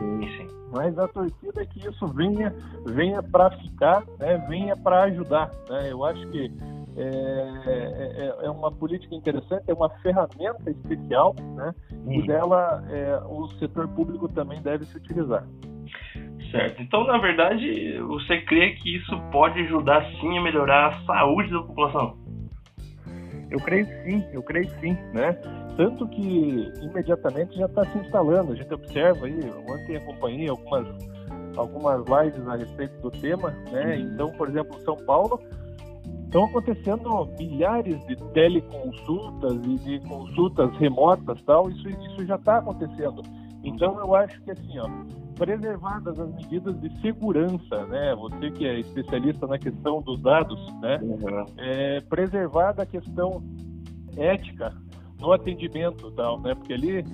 Mas 0.72 0.98
a 0.98 1.06
torcida 1.08 1.62
é 1.62 1.66
que 1.66 1.86
isso 1.88 2.06
venha, 2.08 2.54
venha 2.84 3.22
para 3.22 3.50
ficar, 3.50 4.04
né? 4.18 4.36
Venha 4.48 4.76
para 4.76 5.04
ajudar, 5.04 5.50
né? 5.70 5.90
Eu 5.90 6.04
acho 6.04 6.26
que 6.28 6.52
é, 6.96 7.02
é, 7.66 8.42
é, 8.42 8.46
é, 8.46 8.50
uma 8.50 8.70
política 8.70 9.14
interessante, 9.14 9.64
é 9.66 9.72
uma 9.72 9.88
ferramenta 10.00 10.70
especial, 10.70 11.34
né? 11.56 11.74
Hum. 11.92 12.12
E 12.12 12.26
dela 12.26 12.84
é, 12.90 13.20
o 13.26 13.48
setor 13.58 13.88
público 13.88 14.28
também 14.28 14.60
deve 14.60 14.84
se 14.84 14.96
utilizar. 14.96 15.46
Certo. 16.50 16.82
Então, 16.82 17.04
na 17.06 17.18
verdade, 17.18 17.98
você 18.00 18.42
crê 18.42 18.74
que 18.74 18.96
isso 18.96 19.18
pode 19.30 19.58
ajudar 19.60 20.04
sim 20.20 20.36
a 20.36 20.42
melhorar 20.42 20.88
a 20.88 21.06
saúde 21.06 21.50
da 21.50 21.62
população? 21.62 22.18
Eu 23.50 23.58
creio 23.60 23.86
que 23.86 23.94
sim, 24.04 24.24
eu 24.32 24.42
creio 24.42 24.66
que 24.66 24.80
sim, 24.80 24.96
né? 25.14 25.32
Tanto 25.76 26.06
que 26.08 26.72
imediatamente 26.82 27.56
já 27.56 27.66
está 27.66 27.84
se 27.86 27.98
instalando. 27.98 28.52
A 28.52 28.54
gente 28.54 28.72
observa 28.72 29.26
aí, 29.26 29.40
ontem 29.68 29.96
acompanhei 29.96 30.48
algumas, 30.48 30.86
algumas 31.56 32.00
lives 32.06 32.46
a 32.46 32.56
respeito 32.56 33.00
do 33.00 33.10
tema, 33.10 33.50
né? 33.70 33.96
Uhum. 33.96 34.12
Então, 34.12 34.30
por 34.32 34.48
exemplo, 34.48 34.78
São 34.80 34.96
Paulo 35.04 35.40
estão 36.32 36.46
acontecendo 36.46 37.28
milhares 37.38 38.02
de 38.06 38.16
teleconsultas 38.32 39.52
e 39.66 39.76
de 39.76 40.00
consultas 40.08 40.74
remotas 40.78 41.42
tal. 41.42 41.68
Isso, 41.68 41.86
isso 41.90 42.26
já 42.26 42.36
está 42.36 42.56
acontecendo. 42.56 43.22
Então, 43.62 43.98
eu 43.98 44.14
acho 44.14 44.40
que 44.40 44.50
assim, 44.50 44.78
ó, 44.78 44.88
preservadas 45.36 46.18
as 46.18 46.34
medidas 46.34 46.80
de 46.80 47.00
segurança, 47.02 47.86
né? 47.86 48.14
Você 48.14 48.50
que 48.50 48.66
é 48.66 48.80
especialista 48.80 49.46
na 49.46 49.58
questão 49.58 50.00
dos 50.00 50.20
dados, 50.22 50.58
né? 50.80 50.98
Uhum. 51.02 51.44
É, 51.58 52.00
preservada 52.00 52.82
a 52.82 52.86
questão 52.86 53.42
ética 54.16 54.74
no 55.20 55.32
atendimento 55.32 56.10
tal, 56.12 56.40
né? 56.40 56.54
Porque 56.54 56.72
ali 56.72 57.04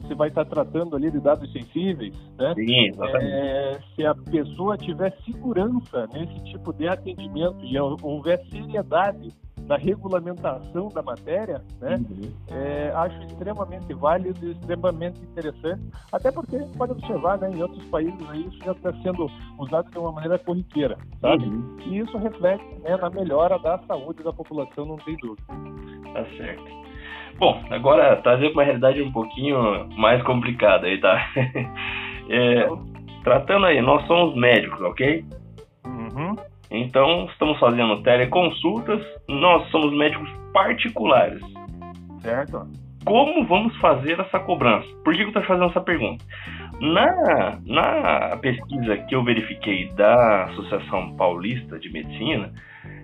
você 0.00 0.14
vai 0.14 0.28
estar 0.28 0.44
tratando 0.44 0.94
ali 0.94 1.10
de 1.10 1.20
dados 1.20 1.50
sensíveis, 1.52 2.14
né? 2.38 2.54
Sim, 2.54 2.88
exatamente. 2.88 3.32
É, 3.32 3.80
se 3.94 4.04
a 4.04 4.14
pessoa 4.14 4.76
tiver 4.76 5.16
segurança 5.24 6.06
nesse 6.12 6.38
tipo 6.44 6.72
de 6.74 6.86
atendimento 6.86 7.64
e 7.64 7.78
houver 7.78 8.38
seriedade 8.50 9.32
na 9.66 9.76
regulamentação 9.76 10.88
da 10.88 11.02
matéria, 11.02 11.62
né? 11.80 11.96
Uhum. 11.96 12.30
É, 12.48 12.92
acho 12.94 13.20
extremamente 13.22 13.92
válido 13.94 14.46
e 14.46 14.52
extremamente 14.52 15.20
interessante, 15.22 15.82
até 16.12 16.30
porque 16.30 16.56
a 16.56 16.58
gente 16.60 16.76
pode 16.76 16.92
observar, 16.92 17.38
né, 17.38 17.50
em 17.50 17.62
outros 17.62 17.84
países 17.86 18.30
aí, 18.30 18.46
isso 18.46 18.58
já 18.64 18.72
está 18.72 18.92
sendo 19.02 19.28
usado 19.58 19.90
de 19.90 19.98
uma 19.98 20.12
maneira 20.12 20.38
corriqueira, 20.38 20.96
sabe? 21.20 21.46
Uhum. 21.46 21.76
E 21.86 21.98
isso 21.98 22.16
reflete 22.18 22.64
né, 22.82 22.96
na 22.96 23.10
melhora 23.10 23.58
da 23.58 23.78
saúde 23.88 24.22
da 24.22 24.32
população, 24.32 24.84
não 24.84 24.96
tem 24.96 25.16
dúvida. 25.16 25.42
Tá 26.12 26.24
certo. 26.36 26.85
Bom, 27.38 27.62
agora 27.70 28.16
trazer 28.16 28.48
uma 28.48 28.64
realidade 28.64 29.02
um 29.02 29.12
pouquinho 29.12 29.88
mais 29.96 30.22
complicada 30.22 30.86
aí, 30.86 30.98
tá? 30.98 31.30
é, 32.30 32.66
tratando 33.22 33.66
aí, 33.66 33.80
nós 33.82 34.06
somos 34.06 34.34
médicos, 34.34 34.80
ok? 34.80 35.24
Uhum. 35.84 36.36
Então, 36.70 37.26
estamos 37.30 37.58
fazendo 37.58 38.02
teleconsultas, 38.02 39.00
nós 39.28 39.68
somos 39.70 39.92
médicos 39.96 40.28
particulares. 40.52 41.42
Certo. 42.20 42.66
Como 43.04 43.46
vamos 43.46 43.76
fazer 43.76 44.18
essa 44.18 44.40
cobrança? 44.40 44.88
Por 45.04 45.14
que 45.14 45.22
eu 45.22 45.28
estou 45.28 45.42
fazendo 45.44 45.66
essa 45.66 45.80
pergunta? 45.80 46.24
Na, 46.80 47.58
na 47.64 48.36
pesquisa 48.38 48.96
que 48.96 49.14
eu 49.14 49.22
verifiquei 49.22 49.88
da 49.92 50.44
Associação 50.44 51.14
Paulista 51.16 51.78
de 51.78 51.90
Medicina, 51.92 52.52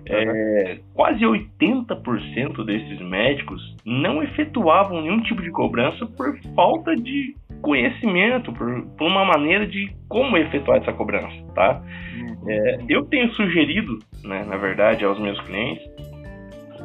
é, 0.05 0.79
quase 0.93 1.23
80% 1.23 2.65
desses 2.65 2.99
médicos 2.99 3.75
não 3.85 4.21
efetuavam 4.21 5.01
nenhum 5.01 5.21
tipo 5.21 5.41
de 5.41 5.49
cobrança 5.51 6.05
por 6.05 6.37
falta 6.55 6.95
de 6.95 7.35
conhecimento, 7.61 8.51
por, 8.51 8.85
por 8.97 9.07
uma 9.07 9.23
maneira 9.23 9.65
de 9.65 9.95
como 10.09 10.37
efetuar 10.37 10.81
essa 10.81 10.91
cobrança, 10.91 11.35
tá? 11.55 11.81
Uhum. 12.15 12.49
É, 12.49 12.77
eu 12.89 13.05
tenho 13.05 13.31
sugerido, 13.33 13.99
né, 14.23 14.43
na 14.45 14.57
verdade, 14.57 15.05
aos 15.05 15.17
meus 15.19 15.39
clientes 15.41 15.83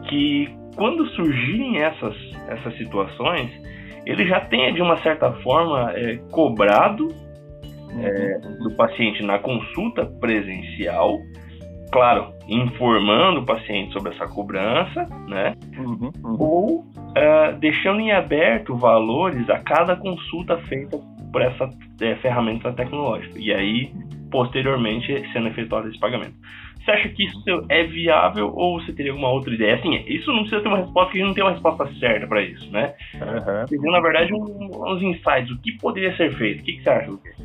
que 0.08 0.48
quando 0.76 1.04
surgirem 1.08 1.82
essas, 1.82 2.14
essas 2.46 2.76
situações, 2.78 3.50
ele 4.06 4.24
já 4.26 4.40
tenha 4.40 4.72
de 4.72 4.80
uma 4.80 4.96
certa 4.98 5.32
forma 5.42 5.92
é, 5.96 6.18
cobrado 6.30 7.08
é, 8.00 8.40
uhum. 8.46 8.68
do 8.68 8.76
paciente 8.76 9.22
na 9.24 9.40
consulta 9.40 10.06
presencial 10.06 11.18
claro, 11.90 12.32
informando 12.48 13.40
o 13.40 13.46
paciente 13.46 13.92
sobre 13.92 14.14
essa 14.14 14.26
cobrança, 14.26 15.06
né? 15.28 15.54
Uhum, 15.76 16.10
uhum. 16.24 16.36
Ou 16.38 16.80
uh, 16.80 17.58
deixando 17.58 18.00
em 18.00 18.12
aberto 18.12 18.76
valores 18.76 19.48
a 19.50 19.58
cada 19.58 19.96
consulta 19.96 20.58
feita 20.58 20.98
por 21.32 21.42
essa 21.42 21.68
é, 22.00 22.14
ferramenta 22.16 22.72
tecnológica. 22.72 23.38
E 23.38 23.52
aí, 23.52 23.92
posteriormente, 24.30 25.12
sendo 25.32 25.48
efetuado 25.48 25.88
esse 25.88 25.98
pagamento. 25.98 26.34
Você 26.88 26.92
acha 26.92 27.08
que 27.10 27.24
isso 27.24 27.66
é 27.68 27.84
viável 27.84 28.50
ou 28.54 28.80
você 28.80 28.92
teria 28.94 29.12
alguma 29.12 29.30
outra 29.30 29.52
ideia? 29.52 29.74
Assim, 29.74 29.94
isso 30.06 30.32
não 30.32 30.40
precisa 30.40 30.62
ter 30.62 30.68
uma 30.68 30.78
resposta, 30.78 31.10
porque 31.10 31.22
não 31.22 31.34
tem 31.34 31.44
uma 31.44 31.52
resposta 31.52 31.86
certa 31.98 32.26
para 32.26 32.40
isso, 32.42 32.70
né? 32.70 32.94
Uhum. 33.14 33.92
na 33.92 34.00
verdade, 34.00 34.32
um, 34.32 34.70
uns 34.86 35.02
insights. 35.02 35.50
O 35.50 35.60
que 35.60 35.76
poderia 35.78 36.16
ser 36.16 36.32
feito? 36.36 36.60
O 36.60 36.64
que, 36.64 36.72
que 36.74 36.82
você 36.82 36.88
acha, 36.88 37.10
Lucas? 37.10 37.36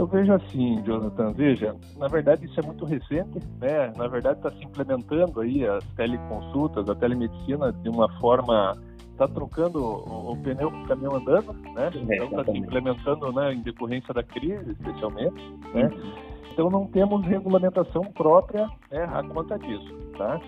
Eu 0.00 0.06
vejo 0.06 0.32
assim, 0.32 0.82
Jonathan, 0.82 1.30
veja, 1.34 1.76
na 1.98 2.08
verdade 2.08 2.46
isso 2.46 2.58
é 2.58 2.62
muito 2.62 2.86
recente, 2.86 3.38
né? 3.60 3.92
Na 3.98 4.08
verdade 4.08 4.38
está 4.38 4.50
se 4.50 4.64
implementando 4.64 5.42
aí 5.42 5.66
as 5.66 5.84
teleconsultas, 5.94 6.88
a 6.88 6.94
telemedicina 6.94 7.70
de 7.70 7.90
uma 7.90 8.08
forma 8.18 8.78
está 9.12 9.28
trocando 9.28 9.78
o, 9.78 10.32
o 10.32 10.36
pneu 10.38 10.70
com 10.70 10.84
o 10.84 10.88
caminhão 10.88 11.16
andando, 11.16 11.52
né? 11.52 11.90
É, 12.08 12.14
então 12.16 12.40
está 12.40 12.50
se 12.50 12.56
implementando, 12.56 13.30
né, 13.30 13.52
em 13.52 13.60
decorrência 13.60 14.14
da 14.14 14.22
crise, 14.22 14.70
especialmente, 14.70 15.38
né? 15.74 15.90
Então 16.50 16.70
não 16.70 16.86
temos 16.86 17.22
regulamentação 17.26 18.04
própria 18.04 18.70
né, 18.90 19.04
a 19.04 19.22
conta 19.22 19.58
disso, 19.58 19.94
tá? 20.16 20.40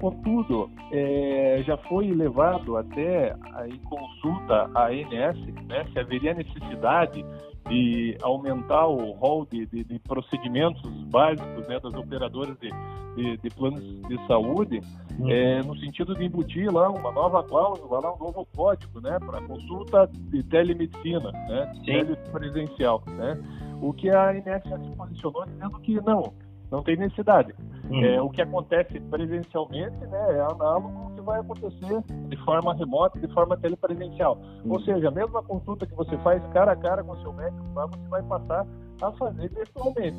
Contudo, 0.00 0.70
é, 0.92 1.62
já 1.66 1.76
foi 1.76 2.10
levado 2.10 2.76
até 2.76 3.34
em 3.66 3.78
consulta 3.78 4.70
à 4.74 4.88
ANS 4.88 5.38
né, 5.66 5.84
se 5.92 5.98
haveria 5.98 6.34
necessidade 6.34 7.24
de 7.68 8.16
aumentar 8.22 8.86
o 8.86 9.12
rol 9.12 9.46
de, 9.46 9.66
de, 9.66 9.84
de 9.84 9.98
procedimentos 10.00 10.82
básicos 11.04 11.66
né, 11.66 11.80
das 11.80 11.94
operadoras 11.94 12.56
de, 12.58 13.36
de, 13.38 13.50
planos 13.50 13.82
de 14.02 14.26
saúde, 14.26 14.80
hum. 15.18 15.30
é, 15.30 15.62
no 15.62 15.76
sentido 15.78 16.14
de 16.14 16.24
embutir 16.24 16.70
lá 16.70 16.90
uma 16.90 17.10
nova 17.10 17.42
cláusula, 17.42 18.00
lá 18.00 18.14
um 18.14 18.18
novo 18.18 18.46
código 18.54 19.00
né, 19.00 19.18
para 19.18 19.40
consulta 19.42 20.10
de 20.12 20.42
telemedicina, 20.42 21.32
né, 21.32 21.72
telepresencial. 21.86 23.02
Né, 23.06 23.42
o 23.80 23.92
que 23.92 24.10
a 24.10 24.30
ANS 24.30 24.62
se 24.62 24.96
posicionou 24.96 25.46
dizendo 25.46 25.80
que 25.80 26.00
não, 26.02 26.32
não 26.70 26.82
tem 26.82 26.96
necessidade. 26.96 27.54
Uhum. 27.90 28.04
É, 28.04 28.20
o 28.20 28.30
que 28.30 28.40
acontece 28.40 28.98
presencialmente 29.00 29.96
né, 30.06 30.36
é 30.36 30.40
análogo 30.40 30.98
ao 31.04 31.10
que 31.10 31.20
vai 31.20 31.40
acontecer 31.40 32.02
de 32.28 32.36
forma 32.44 32.74
remota, 32.74 33.18
de 33.18 33.32
forma 33.32 33.56
telepresencial. 33.56 34.38
Uhum. 34.64 34.72
Ou 34.72 34.80
seja, 34.80 35.08
a 35.08 35.10
mesma 35.10 35.42
consulta 35.42 35.86
que 35.86 35.94
você 35.94 36.16
faz 36.18 36.44
cara 36.48 36.72
a 36.72 36.76
cara 36.76 37.04
com 37.04 37.12
o 37.12 37.20
seu 37.20 37.32
médico, 37.32 37.62
você 37.74 38.08
vai 38.08 38.22
passar 38.22 38.66
a 39.02 39.12
fazer 39.12 39.50
virtualmente. 39.50 40.16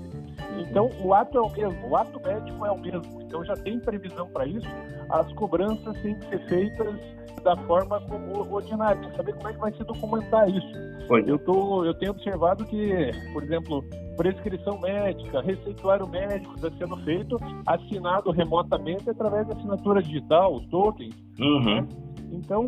Então, 0.60 0.90
o 1.04 1.14
ato 1.14 1.38
é 1.38 1.42
o 1.42 1.50
mesmo, 1.50 1.90
o 1.90 1.96
ato 1.96 2.20
médico 2.20 2.66
é 2.66 2.72
o 2.72 2.80
mesmo. 2.80 3.22
Então, 3.22 3.44
já 3.44 3.56
tem 3.56 3.80
previsão 3.80 4.28
para 4.28 4.46
isso. 4.46 4.68
As 5.10 5.32
cobranças 5.34 6.00
têm 6.02 6.18
que 6.20 6.26
ser 6.28 6.40
feitas 6.48 6.96
da 7.44 7.56
forma 7.58 8.00
como 8.02 8.54
ordinária, 8.54 9.02
saber 9.16 9.34
como 9.36 9.50
é 9.50 9.54
que 9.54 9.60
vai 9.60 9.72
se 9.74 9.84
documentar 9.84 10.50
isso. 10.50 10.86
Eu, 11.28 11.38
tô, 11.38 11.86
eu 11.86 11.94
tenho 11.94 12.12
observado 12.12 12.66
que, 12.66 13.12
por 13.32 13.44
exemplo, 13.44 13.84
prescrição 14.16 14.80
médica, 14.80 15.42
receituário 15.42 16.08
médico 16.08 16.56
está 16.56 16.70
sendo 16.78 16.98
feito 16.98 17.38
assinado 17.66 18.32
remotamente 18.32 19.10
através 19.10 19.48
da 19.48 19.54
assinatura 19.54 20.02
digital, 20.02 20.56
os 20.56 20.66
tokens. 20.68 21.16
Uhum. 21.40 21.64
Né? 21.64 21.88
Então, 22.32 22.68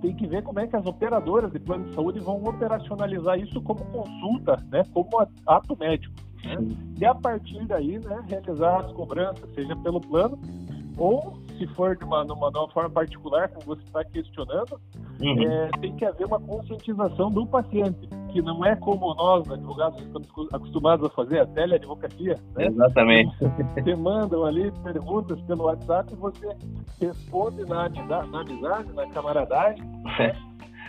tem 0.00 0.14
que 0.14 0.26
ver 0.26 0.42
como 0.42 0.58
é 0.58 0.66
que 0.66 0.76
as 0.76 0.84
operadoras 0.84 1.52
de 1.52 1.60
plano 1.60 1.84
de 1.84 1.94
saúde 1.94 2.18
vão 2.20 2.42
operacionalizar 2.42 3.38
isso 3.38 3.60
como 3.62 3.84
consulta, 3.86 4.56
né, 4.70 4.82
como 4.92 5.08
ato 5.46 5.78
médico. 5.78 6.14
Né? 6.44 6.56
E 7.00 7.04
a 7.04 7.14
partir 7.14 7.64
daí, 7.66 7.98
né, 7.98 8.22
realizar 8.28 8.80
as 8.80 8.92
cobranças, 8.92 9.48
seja 9.54 9.76
pelo 9.76 10.00
plano 10.00 10.38
ou 10.98 11.38
se 11.56 11.66
for 11.68 11.96
de 11.96 12.04
uma, 12.04 12.24
numa, 12.24 12.50
numa 12.50 12.68
forma 12.68 12.90
particular, 12.90 13.48
como 13.48 13.64
você 13.66 13.82
está 13.82 14.04
questionando, 14.04 14.80
uhum. 15.20 15.42
é, 15.42 15.70
tem 15.80 15.94
que 15.96 16.04
haver 16.04 16.26
uma 16.26 16.40
conscientização 16.40 17.30
do 17.30 17.46
paciente, 17.46 18.08
que 18.32 18.42
não 18.42 18.64
é 18.64 18.74
como 18.76 19.14
nós, 19.14 19.50
advogados, 19.50 20.00
estamos 20.02 20.28
acostumados 20.52 21.06
a 21.06 21.10
fazer, 21.10 21.40
a 21.40 21.46
teleadvocacia. 21.46 22.36
Né? 22.56 22.66
Exatamente. 22.66 23.32
Você 23.38 23.94
mandam 23.94 24.44
ali 24.44 24.72
perguntas 24.82 25.40
pelo 25.42 25.64
WhatsApp 25.64 26.12
e 26.12 26.16
você 26.16 26.48
responde 27.00 27.64
na, 27.66 27.88
na 27.88 28.40
amizade, 28.40 28.92
na 28.92 29.06
camaradagem. 29.08 29.84
Né? 30.18 30.34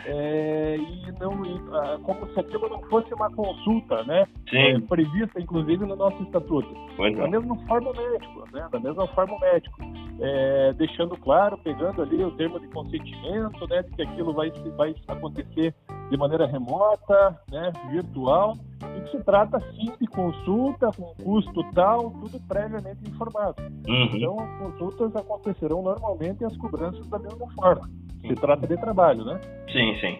é, 0.05 0.75
e 0.77 1.11
não 1.19 1.45
e, 1.45 1.59
como 2.03 2.27
se 2.33 2.39
aquilo 2.39 2.69
não 2.69 2.81
fosse 2.83 3.13
uma 3.13 3.29
consulta, 3.31 4.03
né? 4.03 4.25
É, 4.51 4.79
prevista 4.79 5.39
inclusive 5.39 5.85
no 5.85 5.95
nosso 5.95 6.21
estatuto. 6.23 6.73
Pois 6.95 7.15
da 7.15 7.23
é. 7.23 7.27
mesma 7.29 7.55
forma 7.67 7.91
o 7.91 7.95
médico, 7.95 8.43
né? 8.51 8.67
Da 8.71 8.79
mesma 8.79 9.07
forma 9.07 9.35
o 9.35 9.39
médico, 9.39 9.77
é, 10.23 10.71
deixando 10.73 11.17
claro, 11.17 11.57
pegando 11.57 12.01
ali 12.01 12.23
o 12.23 12.31
termo 12.31 12.57
de 12.57 12.67
consentimento, 12.69 13.67
né? 13.67 13.83
De 13.83 13.91
que 13.91 14.01
aquilo 14.01 14.33
vai 14.33 14.49
vai 14.77 14.95
acontecer 15.09 15.75
de 16.09 16.17
maneira 16.17 16.47
remota, 16.47 17.37
né? 17.51 17.73
Virtual 17.91 18.55
e 18.97 19.01
que 19.01 19.17
se 19.17 19.23
trata 19.25 19.59
sim 19.71 19.91
de 19.99 20.07
consulta 20.07 20.91
com 20.95 21.13
custo 21.21 21.61
tal, 21.73 22.11
tudo 22.11 22.39
previamente 22.47 22.99
informado. 23.05 23.61
Uhum. 23.87 24.09
Então 24.13 24.39
as 24.39 24.59
consultas 24.59 25.15
acontecerão 25.15 25.81
normalmente 25.81 26.41
e 26.41 26.45
as 26.45 26.55
cobranças 26.55 27.05
da 27.09 27.19
mesma 27.19 27.51
forma. 27.53 27.89
Se 28.21 28.33
trata 28.35 28.65
de 28.65 28.77
trabalho, 28.77 29.25
né? 29.25 29.41
Sim, 29.73 29.95
sim. 29.99 30.19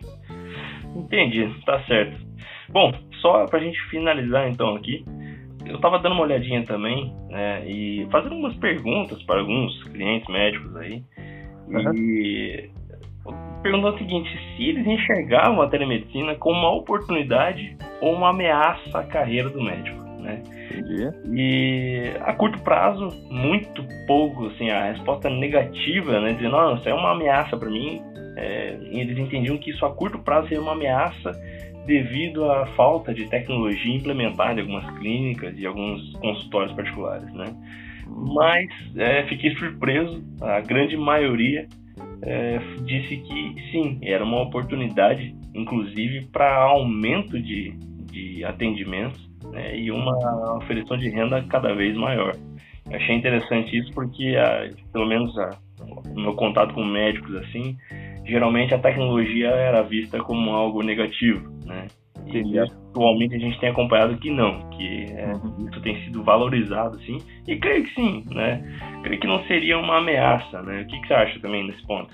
Entendi, 0.98 1.50
tá 1.66 1.82
certo. 1.86 2.22
Bom, 2.70 2.92
só 3.22 3.46
pra 3.46 3.60
gente 3.60 3.80
finalizar 3.90 4.50
então 4.50 4.76
aqui, 4.76 5.06
eu 5.74 5.80
tava 5.80 6.00
dando 6.00 6.14
uma 6.14 6.24
olhadinha 6.24 6.64
também, 6.66 7.14
né, 7.30 7.66
e 7.68 8.08
fazendo 8.12 8.34
algumas 8.34 8.56
perguntas 8.58 9.22
para 9.24 9.40
alguns 9.40 9.84
clientes 9.86 10.28
médicos 10.30 10.76
aí, 10.78 11.04
uhum. 11.68 11.94
e 11.96 12.70
perguntando 13.62 13.96
o 13.96 13.98
seguinte, 13.98 14.30
se 14.56 14.70
eles 14.70 14.86
enxergavam 14.86 15.62
a 15.62 15.68
telemedicina 15.68 16.36
como 16.36 16.60
uma 16.60 16.76
oportunidade 16.76 17.76
ou 18.02 18.14
uma 18.14 18.30
ameaça 18.30 19.00
à 19.00 19.04
carreira 19.04 19.50
do 19.50 19.62
médico, 19.62 20.04
né? 20.20 20.44
E 21.32 22.12
a 22.22 22.34
curto 22.34 22.60
prazo, 22.60 23.10
muito 23.30 23.84
pouco, 24.06 24.48
assim, 24.48 24.70
a 24.70 24.92
resposta 24.92 25.30
negativa, 25.30 26.20
né? 26.20 26.34
Dizendo, 26.34 26.58
não, 26.58 26.76
isso 26.76 26.90
é 26.90 26.94
uma 26.94 27.12
ameaça 27.12 27.56
para 27.56 27.70
mim. 27.70 28.02
É, 28.36 28.78
eles 28.92 29.18
entendiam 29.18 29.58
que 29.58 29.70
isso 29.70 29.86
a 29.86 29.94
curto 29.94 30.18
prazo 30.20 30.48
seria 30.48 30.62
uma 30.62 30.74
ameaça 30.74 31.32
devido 31.86 32.50
à 32.50 32.66
falta 32.76 33.14
de 33.14 33.28
tecnologia 33.28 33.96
implementada 33.96 34.60
em 34.60 34.62
algumas 34.62 34.90
clínicas 34.98 35.58
e 35.58 35.66
alguns 35.66 36.14
consultórios 36.14 36.74
particulares, 36.74 37.32
né? 37.34 37.46
Mas 38.08 38.70
é, 38.96 39.24
fiquei 39.28 39.56
surpreso, 39.56 40.24
a 40.42 40.60
grande 40.62 40.96
maioria 40.98 41.68
é, 42.22 42.60
disse 42.86 43.18
que 43.18 43.56
sim, 43.72 44.00
era 44.02 44.24
uma 44.24 44.42
oportunidade, 44.42 45.36
inclusive 45.54 46.26
para 46.28 46.56
aumento 46.56 47.40
de, 47.42 47.72
de 48.12 48.44
atendimentos 48.46 49.30
né, 49.52 49.78
e 49.78 49.92
uma 49.92 50.58
ofereção 50.58 50.98
de 50.98 51.10
renda 51.10 51.44
cada 51.44 51.74
vez 51.74 51.96
maior. 51.96 52.36
Achei 52.92 53.16
interessante 53.16 53.78
isso 53.78 53.92
porque, 53.94 54.36
a, 54.36 54.70
pelo 54.92 55.06
menos 55.06 55.38
a, 55.38 55.58
no 56.14 56.22
meu 56.22 56.34
contato 56.36 56.74
com 56.74 56.84
médicos, 56.84 57.36
assim, 57.36 57.78
geralmente 58.26 58.74
a 58.74 58.80
tecnologia 58.80 59.50
era 59.50 59.82
vista 59.82 60.20
como 60.20 60.52
algo 60.52 60.82
negativo, 60.82 61.53
né? 61.66 61.88
E 62.26 62.60
atualmente 62.60 63.36
a 63.36 63.40
gente 63.40 63.60
tem 63.60 63.70
acompanhado 63.70 64.18
que 64.18 64.30
não, 64.32 64.70
que 64.70 65.06
é, 65.12 65.34
uhum. 65.34 65.68
isso 65.70 65.82
tem 65.82 66.04
sido 66.06 66.24
valorizado, 66.24 67.00
sim. 67.02 67.18
E 67.48 67.58
creio 67.58 67.84
que 67.84 67.94
sim, 67.94 68.24
né? 68.32 68.64
Creio 69.04 69.20
que 69.20 69.28
não 69.28 69.44
seria 69.46 69.78
uma 69.78 69.98
ameaça, 69.98 70.62
né? 70.62 70.82
O 70.82 70.88
que, 70.88 71.02
que 71.02 71.08
você 71.08 71.14
acha 71.14 71.40
também 71.40 71.68
nesse 71.68 71.86
ponto? 71.86 72.10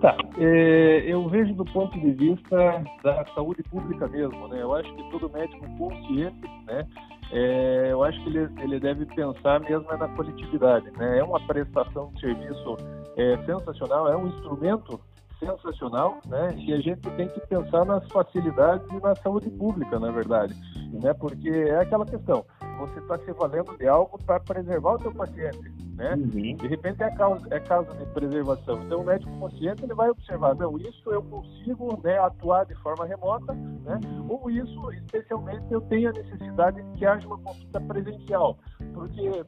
Tá, 0.00 0.16
é, 0.38 1.04
eu 1.06 1.28
vejo 1.28 1.54
do 1.54 1.64
ponto 1.64 1.98
de 1.98 2.10
vista 2.12 2.82
da 3.04 3.24
saúde 3.34 3.62
pública 3.64 4.08
mesmo, 4.08 4.48
né? 4.48 4.60
Eu 4.60 4.74
acho 4.74 4.92
que 4.94 5.10
todo 5.10 5.30
médico 5.30 5.64
consciente, 5.76 6.48
né? 6.66 6.84
É, 7.30 7.88
eu 7.92 8.02
acho 8.02 8.20
que 8.22 8.30
ele, 8.30 8.48
ele 8.60 8.80
deve 8.80 9.06
pensar 9.06 9.60
mesmo 9.60 9.86
na 9.86 10.08
coletividade, 10.08 10.90
né? 10.96 11.18
É 11.18 11.24
uma 11.24 11.40
prestação 11.46 12.10
de 12.14 12.20
serviço 12.20 12.76
é, 13.16 13.36
sensacional, 13.44 14.08
é 14.08 14.16
um 14.16 14.26
instrumento 14.26 15.00
sensacional, 15.42 16.20
né? 16.26 16.54
E 16.56 16.72
a 16.72 16.80
gente 16.80 17.00
tem 17.16 17.28
que 17.28 17.40
pensar 17.46 17.84
nas 17.84 18.06
facilidades 18.08 18.88
e 18.90 19.00
na 19.00 19.14
saúde 19.16 19.50
pública, 19.50 19.98
na 19.98 20.10
verdade, 20.10 20.54
né? 21.02 21.12
Porque 21.14 21.48
é 21.48 21.80
aquela 21.80 22.06
questão, 22.06 22.44
você 22.78 23.00
está 23.00 23.18
se 23.18 23.32
valendo 23.32 23.76
de 23.76 23.88
algo 23.88 24.18
para 24.24 24.38
preservar 24.40 24.94
o 24.94 25.02
seu 25.02 25.12
paciente, 25.12 25.72
né? 25.96 26.14
Uhum. 26.14 26.56
De 26.56 26.66
repente 26.68 27.02
é 27.02 27.10
caso, 27.10 27.42
é 27.50 27.60
caso 27.60 27.88
de 27.96 28.06
preservação. 28.06 28.80
Então 28.82 29.00
o 29.00 29.04
médico 29.04 29.32
consciente 29.38 29.84
ele 29.84 29.94
vai 29.94 30.10
observar, 30.10 30.54
não, 30.54 30.78
isso 30.78 31.10
eu 31.10 31.22
consigo 31.22 32.00
né, 32.02 32.18
atuar 32.18 32.64
de 32.66 32.74
forma 32.76 33.04
remota, 33.04 33.52
né? 33.52 34.00
Ou 34.28 34.50
isso, 34.50 34.92
especialmente, 34.92 35.64
eu 35.70 35.80
tenho 35.82 36.10
a 36.10 36.12
necessidade 36.12 36.82
de 36.82 36.98
que 36.98 37.06
haja 37.06 37.26
uma 37.26 37.38
consulta 37.38 37.80
presencial, 37.80 38.56
porque 38.94 39.44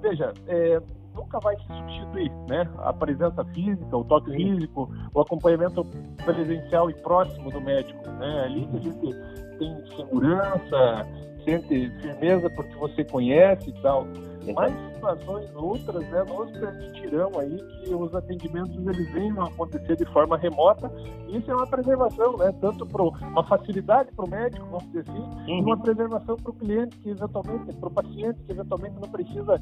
veja, 0.00 0.32
é, 0.46 0.80
nunca 1.18 1.38
vai 1.40 1.56
se 1.56 1.66
substituir, 1.66 2.32
né? 2.48 2.68
A 2.78 2.92
presença 2.92 3.44
física, 3.46 3.96
o 3.96 4.04
toque 4.04 4.30
físico, 4.30 4.90
o 5.12 5.20
acompanhamento 5.20 5.84
presencial 6.24 6.88
e 6.88 6.94
próximo 6.94 7.50
do 7.50 7.60
médico, 7.60 8.08
né? 8.08 8.44
Ali 8.44 8.66
que 8.66 8.76
a 8.76 8.80
gente 8.80 9.58
tem 9.58 9.96
segurança, 9.96 11.06
sente 11.44 11.90
firmeza 12.00 12.48
porque 12.50 12.74
você 12.76 13.04
conhece 13.04 13.70
e 13.70 13.82
tal. 13.82 14.06
Mas 14.54 14.72
situações 14.94 15.54
outras, 15.54 16.08
né, 16.08 16.24
nos 16.24 16.50
permitirão 16.52 17.30
aí 17.38 17.58
que 17.58 17.94
os 17.94 18.14
atendimentos 18.14 18.74
eles 18.86 19.12
venham 19.12 19.42
a 19.42 19.48
acontecer 19.48 19.96
de 19.96 20.06
forma 20.06 20.38
remota. 20.38 20.90
Isso 21.28 21.50
é 21.50 21.54
uma 21.54 21.66
preservação, 21.66 22.36
né, 22.38 22.52
tanto 22.60 22.86
para 22.86 23.02
uma 23.02 23.44
facilidade 23.44 24.10
para 24.12 24.24
o 24.24 24.30
médico, 24.30 24.64
vamos 24.66 24.86
dizer 24.86 25.00
assim, 25.00 25.18
uhum. 25.18 25.48
e 25.48 25.60
uma 25.60 25.76
preservação 25.76 26.36
para 26.36 26.50
o 26.50 26.54
cliente 26.54 26.96
que 26.98 27.10
eventualmente, 27.10 27.76
para 27.76 27.88
o 27.88 27.92
paciente 27.92 28.42
que 28.42 28.52
eventualmente 28.52 28.94
não 28.94 29.08
precisa 29.10 29.60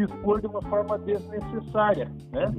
se 0.00 0.04
expor 0.04 0.40
de 0.40 0.46
uma 0.46 0.62
forma 0.62 0.98
desnecessária, 0.98 2.10
né? 2.32 2.52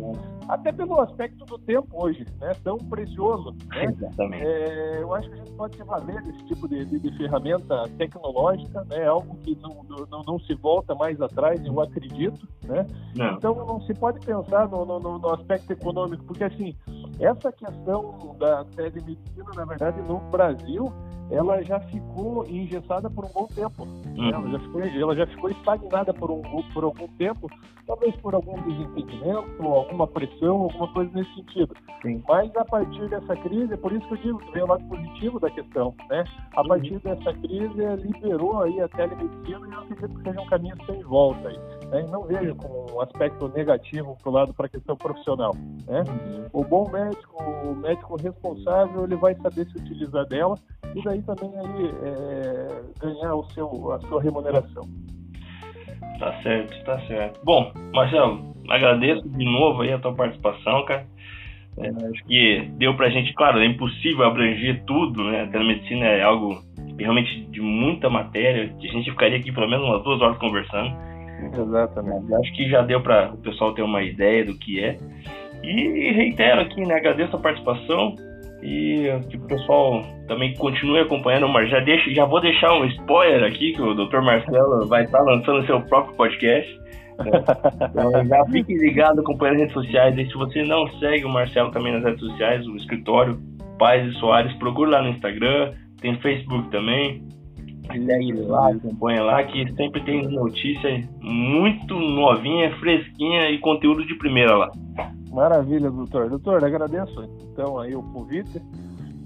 Até 0.48 0.72
pelo 0.72 1.00
aspecto 1.02 1.44
do 1.46 1.58
tempo 1.58 1.88
hoje, 1.92 2.26
né? 2.40 2.52
Tão 2.64 2.78
precioso. 2.78 3.56
Né? 3.68 3.86
Exatamente. 3.86 4.46
É, 4.46 5.02
eu 5.02 5.16
acho 5.16 5.30
que 5.30 5.34
a 5.34 5.38
gente 5.38 5.52
pode 5.54 5.78
se 5.78 5.84
valer 5.84 6.22
desse 6.22 6.44
tipo 6.46 6.68
de, 6.68 6.86
de, 6.86 7.00
de 7.00 7.18
ferramenta 7.18 7.88
tecnológica, 7.98 8.86
né? 8.90 9.08
Algo 9.08 9.36
que 9.38 9.58
não, 9.62 9.84
não, 10.10 10.22
não, 10.26 10.40
se 10.40 10.54
volta 10.56 10.94
mais 10.94 11.20
atrás, 11.22 11.64
eu 11.66 11.80
acredito, 11.82 12.48
né? 12.66 12.86
Não. 13.16 13.34
Então 13.34 13.56
não 13.56 13.82
se 13.82 13.94
pode 13.94 14.24
pensar 14.26 14.68
no, 14.68 14.86
no, 14.86 15.00
no 15.00 15.34
aspecto 15.34 15.72
econômico, 15.72 16.24
porque 16.26 16.44
assim 16.44 16.76
essa 17.20 17.52
questão 17.52 18.36
da 18.40 18.66
telemedicina, 18.66 19.52
na 19.56 19.66
verdade, 19.66 20.02
no 20.02 20.20
Brasil, 20.20 20.92
ela 21.32 21.64
já 21.64 21.80
ficou 21.80 22.46
engessada 22.46 23.10
por 23.10 23.26
um 23.26 23.30
bom 23.30 23.48
tempo. 23.48 23.84
Uhum. 23.84 24.30
Ela, 24.30 24.50
já 24.52 24.60
ficou, 24.60 24.82
ela 24.82 25.16
já 25.16 25.28
ficou 25.28 25.50
estagnada 25.50 26.14
por, 26.14 26.30
um, 26.30 26.42
por 26.74 26.84
algum 26.84 27.08
tempo, 27.18 27.50
talvez 27.88 28.14
por 28.18 28.36
algum 28.36 28.62
desentendimento, 28.64 29.64
alguma 29.64 30.06
pressão, 30.08 30.64
alguma 30.64 30.92
coisa 30.94 31.10
nesse 31.14 31.34
sentido. 31.36 31.74
Sim. 32.02 32.22
Mas 32.28 32.54
a 32.56 32.66
partir 32.66 33.10
dessa 33.10 33.36
crise, 33.38 33.74
é 33.74 33.78
por 33.78 33.94
isso 33.94 34.06
que 34.08 34.14
eu 34.14 34.18
digo 34.18 34.40
que 34.40 34.52
vem 34.52 34.64
o 34.64 34.68
lado 34.68 34.84
positivo 34.86 35.40
da 35.40 35.50
questão, 35.50 35.96
né? 36.10 36.24
A 36.56 36.64
partir 36.64 36.94
uhum. 36.94 37.00
dessa 37.00 37.34
crise, 37.34 38.04
liberou 38.04 38.62
aí 38.62 38.82
a 38.82 38.88
telemedicina 38.90 39.68
e 39.68 39.72
eu 39.72 39.80
acredito 39.80 40.16
que 40.16 40.24
seja 40.24 40.42
um 40.42 40.48
caminho 40.48 40.76
sem 40.86 41.02
volta 41.04 41.48
aí. 41.48 41.60
Né? 41.92 42.06
Não 42.10 42.24
vejo 42.24 42.56
como 42.56 42.88
um 42.94 43.02
aspecto 43.02 43.48
negativo 43.50 44.18
para 44.22 44.32
lado 44.32 44.54
para 44.54 44.66
a 44.66 44.70
questão 44.70 44.98
profissional. 44.98 45.56
Né? 45.88 46.04
Uhum. 46.08 46.46
O 46.52 46.64
bom 46.64 46.90
médico, 46.90 47.42
o 47.42 47.76
médico 47.76 48.16
responsável, 48.18 49.06
ele 49.06 49.16
vai 49.16 49.34
saber 49.36 49.66
se 49.68 49.78
utilizar 49.78 50.26
dela 50.28 50.56
e 50.96 51.02
daí 51.04 51.21
também 51.22 51.52
aí 51.58 51.92
é, 52.04 52.82
ganhar 53.00 53.36
o 53.36 53.44
seu, 53.52 53.92
a 53.92 54.00
sua 54.02 54.22
remuneração. 54.22 54.88
Tá 56.20 56.42
certo, 56.44 56.84
tá 56.84 57.00
certo. 57.08 57.40
Bom, 57.44 57.72
Marcelo, 57.94 58.56
agradeço 58.70 59.28
de 59.28 59.46
novo 59.46 59.82
aí 59.82 59.92
a 59.92 60.00
tua 60.00 60.14
participação, 60.14 60.86
cara. 60.86 61.06
É, 61.78 61.88
acho 61.88 62.24
que 62.26 62.70
deu 62.78 62.96
pra 62.96 63.10
gente, 63.10 63.34
claro, 63.34 63.60
é 63.60 63.66
impossível 63.66 64.26
abranger 64.26 64.84
tudo, 64.86 65.24
né? 65.24 65.44
A 65.44 65.48
telemedicina 65.48 66.06
é 66.06 66.22
algo 66.22 66.62
realmente 67.00 67.42
de 67.46 67.62
muita 67.62 68.10
matéria. 68.10 68.74
A 68.78 68.88
gente 68.88 69.10
ficaria 69.10 69.38
aqui 69.38 69.52
pelo 69.52 69.70
menos 69.70 69.86
umas 69.86 70.04
duas 70.04 70.22
horas 70.22 70.38
conversando. 70.38 70.96
Exatamente. 71.54 72.34
Acho 72.36 72.54
que 72.54 72.70
já 72.70 72.82
deu 72.82 73.02
para 73.02 73.32
o 73.34 73.38
pessoal 73.38 73.74
ter 73.74 73.82
uma 73.82 74.04
ideia 74.04 74.46
do 74.46 74.58
que 74.58 74.84
é. 74.84 74.98
E 75.64 76.12
reitero 76.12 76.62
aqui, 76.62 76.82
né? 76.86 76.96
Agradeço 76.96 77.36
a 77.36 77.40
participação 77.40 78.16
e 78.62 79.10
que 79.30 79.38
o 79.38 79.42
pessoal 79.42 80.04
também 80.28 80.54
continue 80.56 81.00
acompanhando, 81.00 81.48
mas 81.48 81.70
já, 81.70 81.80
deixo, 81.80 82.14
já 82.14 82.26
vou 82.26 82.40
deixar 82.40 82.74
um 82.74 82.86
spoiler 82.86 83.44
aqui, 83.44 83.74
que 83.74 83.82
o 83.82 83.94
Dr. 83.94 84.22
Marcelo 84.22 84.88
vai 84.88 85.04
estar 85.04 85.22
lançando 85.22 85.66
seu 85.66 85.82
próprio 85.82 86.16
podcast. 86.16 86.80
Né? 87.20 87.32
Então, 87.90 88.26
já 88.26 88.46
fique 88.52 88.74
ligado 88.76 89.22
acompanhando 89.22 89.56
as 89.56 89.62
redes 89.62 89.74
sociais. 89.74 90.18
E 90.18 90.26
se 90.28 90.34
você 90.34 90.64
não 90.64 90.88
segue 91.00 91.26
o 91.26 91.30
Marcelo 91.30 91.72
também 91.72 91.94
nas 91.94 92.04
redes 92.04 92.20
sociais, 92.20 92.66
o 92.68 92.76
escritório 92.76 93.40
Paz 93.80 94.08
e 94.08 94.20
Soares, 94.20 94.54
procure 94.58 94.92
lá 94.92 95.02
no 95.02 95.10
Instagram, 95.10 95.74
tem 96.00 96.16
Facebook 96.20 96.70
também. 96.70 97.24
Segue 97.92 98.34
lá, 98.34 98.70
acompanha 98.70 99.24
lá, 99.24 99.44
que 99.44 99.70
sempre 99.74 100.02
tem 100.02 100.22
notícia 100.28 101.04
muito 101.20 101.96
novinha, 101.96 102.72
fresquinha 102.78 103.50
e 103.50 103.58
conteúdo 103.58 104.06
de 104.06 104.16
primeira 104.16 104.56
lá. 104.56 104.72
Maravilha, 105.32 105.90
doutor. 105.90 106.30
Doutor, 106.30 106.64
agradeço 106.64 107.24
então 107.52 107.80
aí 107.80 107.96
o 107.96 108.04
convite. 108.04 108.62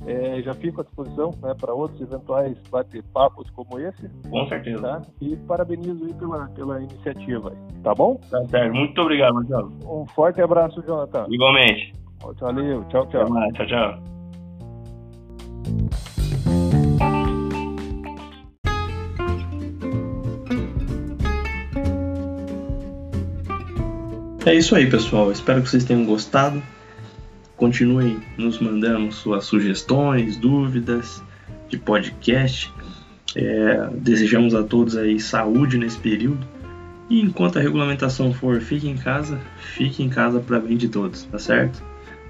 É, 0.08 0.40
já 0.44 0.54
fico 0.54 0.82
à 0.82 0.84
disposição 0.84 1.32
né, 1.42 1.56
para 1.60 1.74
outros 1.74 2.00
eventuais 2.00 2.56
bate-papos 2.70 3.50
como 3.50 3.80
esse. 3.80 4.08
Com 4.30 4.48
certeza. 4.48 4.82
Tá? 4.82 5.02
E 5.20 5.36
parabenizo 5.36 6.06
aí 6.06 6.14
pela, 6.14 6.48
pela 6.50 6.80
iniciativa. 6.80 7.52
Tá 7.84 7.96
bom? 7.96 8.20
Tá 8.30 8.46
certo. 8.46 8.76
Muito 8.76 9.02
obrigado, 9.02 9.34
Marcelo. 9.34 9.72
Um 9.84 10.06
forte 10.06 10.40
abraço, 10.42 10.80
Jonathan. 10.84 11.26
Igualmente. 11.28 11.92
Valeu. 12.40 12.84
Tchau, 12.86 13.08
tchau. 13.08 13.26
Tchau, 13.54 13.66
tchau. 13.66 14.00
É 24.46 24.54
isso 24.54 24.76
aí, 24.76 24.88
pessoal. 24.88 25.32
Espero 25.32 25.64
que 25.64 25.70
vocês 25.70 25.84
tenham 25.84 26.06
gostado. 26.06 26.62
Continuem 27.58 28.20
nos 28.38 28.60
mandando 28.60 29.12
suas 29.12 29.46
sugestões, 29.46 30.38
dúvidas 30.38 31.24
de 31.68 31.80
podcast. 31.80 32.72
É, 33.36 33.90
desejamos 33.94 34.54
a 34.54 34.62
todos 34.62 34.96
aí 34.96 35.20
saúde 35.20 35.80
nesse 35.80 35.98
período. 35.98 36.46
E 37.10 37.20
enquanto 37.22 37.58
a 37.58 37.62
regulamentação 37.62 38.32
for 38.34 38.62
fique 38.62 38.88
em 38.88 38.96
casa, 38.96 39.40
fique 39.58 40.04
em 40.04 40.10
casa 40.10 40.40
para 40.40 40.60
bem 40.60 40.78
de 40.78 40.90
todos, 40.90 41.24
tá 41.24 41.40
certo? 41.40 41.82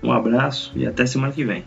Um 0.02 0.14
abraço 0.14 0.72
e 0.74 0.88
até 0.88 1.06
semana 1.06 1.34
que 1.34 1.44
vem. 1.44 1.66